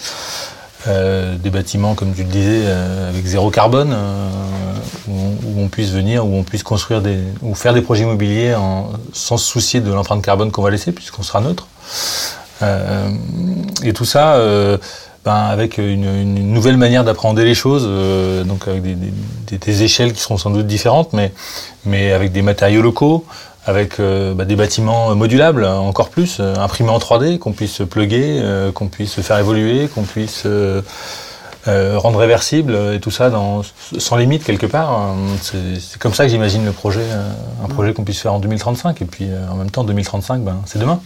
euh, 0.88 1.36
des 1.38 1.50
bâtiments 1.50 1.96
comme 1.96 2.14
tu 2.14 2.24
le 2.24 2.30
disais 2.30 2.64
euh, 2.66 3.10
avec 3.10 3.26
zéro 3.26 3.52
carbone, 3.52 3.96
où, 5.08 5.12
où, 5.12 5.62
on 5.62 5.68
puisse 5.68 5.92
venir, 5.92 6.26
où 6.26 6.36
on 6.36 6.44
puisse 6.44 6.64
construire 6.64 7.02
des 7.02 7.20
ou 7.42 7.54
faire 7.54 7.74
des 7.74 7.82
projets 7.82 8.04
immobiliers 8.04 8.56
en, 8.56 8.90
sans 9.14 9.38
se 9.38 9.46
soucier 9.46 9.82
de 9.82 9.92
l'empreinte 9.92 10.24
carbone 10.24 10.52
qu'on 10.52 10.64
va 10.64 10.72
laisser 10.72 10.92
puisqu'on 10.92 11.24
sera 11.24 11.42
neutre. 11.42 11.68
et 13.84 13.94
tout 13.94 14.06
ça 14.06 14.40
ben, 15.26 15.34
avec 15.34 15.80
une, 15.80 16.04
une, 16.04 16.54
nouvelle 16.54 16.78
manière 16.78 17.04
d'appréhender 17.04 17.44
les 17.44 17.56
choses, 17.56 17.86
euh, 17.88 18.44
donc 18.44 18.68
avec 18.68 18.84
des, 18.84 18.94
des, 18.94 19.58
des, 19.58 19.84
échelles 19.84 20.14
qui 20.14 20.22
seront 20.22 20.38
sans 20.38 20.52
doute 20.52 20.68
différentes, 20.68 21.14
mais, 21.14 21.32
mais 21.84 22.12
avec 22.12 22.32
des 22.32 22.44
matériaux 22.44 22.84
locaux, 22.84 23.26
avec 23.66 24.00
euh, 24.00 24.36
bah, 24.36 24.46
des 24.46 24.56
bâtiments 24.56 25.16
modulables 25.16 25.66
encore 25.66 26.10
plus, 26.10 26.38
euh, 26.40 26.56
imprimés 26.58 26.92
en 26.92 27.00
3D, 27.00 27.40
qu'on 27.40 27.54
puisse 27.54 27.82
plugger, 27.90 28.40
qu'on 28.76 28.88
puisse 28.88 29.20
faire 29.20 29.40
évoluer, 29.40 29.88
qu'on 29.88 30.04
puisse 30.04 30.46
rendre 31.66 32.20
réversible, 32.20 32.78
et 32.94 33.00
tout 33.00 33.10
ça 33.10 33.32
dans, 33.32 33.64
sans 33.98 34.18
limite 34.18 34.44
quelque 34.44 34.68
part. 34.68 35.16
C'est 35.42 35.98
comme 35.98 36.14
ça 36.14 36.26
que 36.26 36.30
j'imagine 36.30 36.64
le 36.64 36.72
projet, 36.72 37.06
un 37.64 37.68
projet 37.68 37.94
qu'on 37.94 38.04
puisse 38.04 38.22
faire 38.22 38.34
en 38.34 38.40
2035, 38.40 39.02
et 39.02 39.06
puis 39.06 39.28
en 39.52 39.56
même 39.56 39.72
temps 39.72 39.84
2035, 39.84 40.44
ben, 40.44 40.62
c'est 40.68 40.78
demain. 40.78 41.00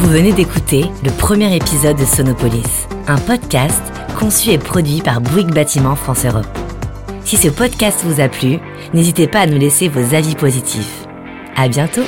Vous 0.00 0.08
venez 0.08 0.32
d'écouter 0.32 0.86
le 1.04 1.10
premier 1.10 1.54
épisode 1.54 1.98
de 1.98 2.06
Sonopolis, 2.06 2.88
un 3.06 3.18
podcast 3.18 3.82
conçu 4.18 4.48
et 4.48 4.56
produit 4.56 5.02
par 5.02 5.20
Bouygues 5.20 5.52
Bâtiment 5.52 5.94
France 5.94 6.24
Europe. 6.24 6.46
Si 7.22 7.36
ce 7.36 7.48
podcast 7.48 8.00
vous 8.04 8.18
a 8.18 8.30
plu, 8.30 8.60
n'hésitez 8.94 9.28
pas 9.28 9.40
à 9.40 9.46
nous 9.46 9.58
laisser 9.58 9.88
vos 9.88 10.14
avis 10.14 10.36
positifs. 10.36 11.06
À 11.54 11.68
bientôt! 11.68 12.04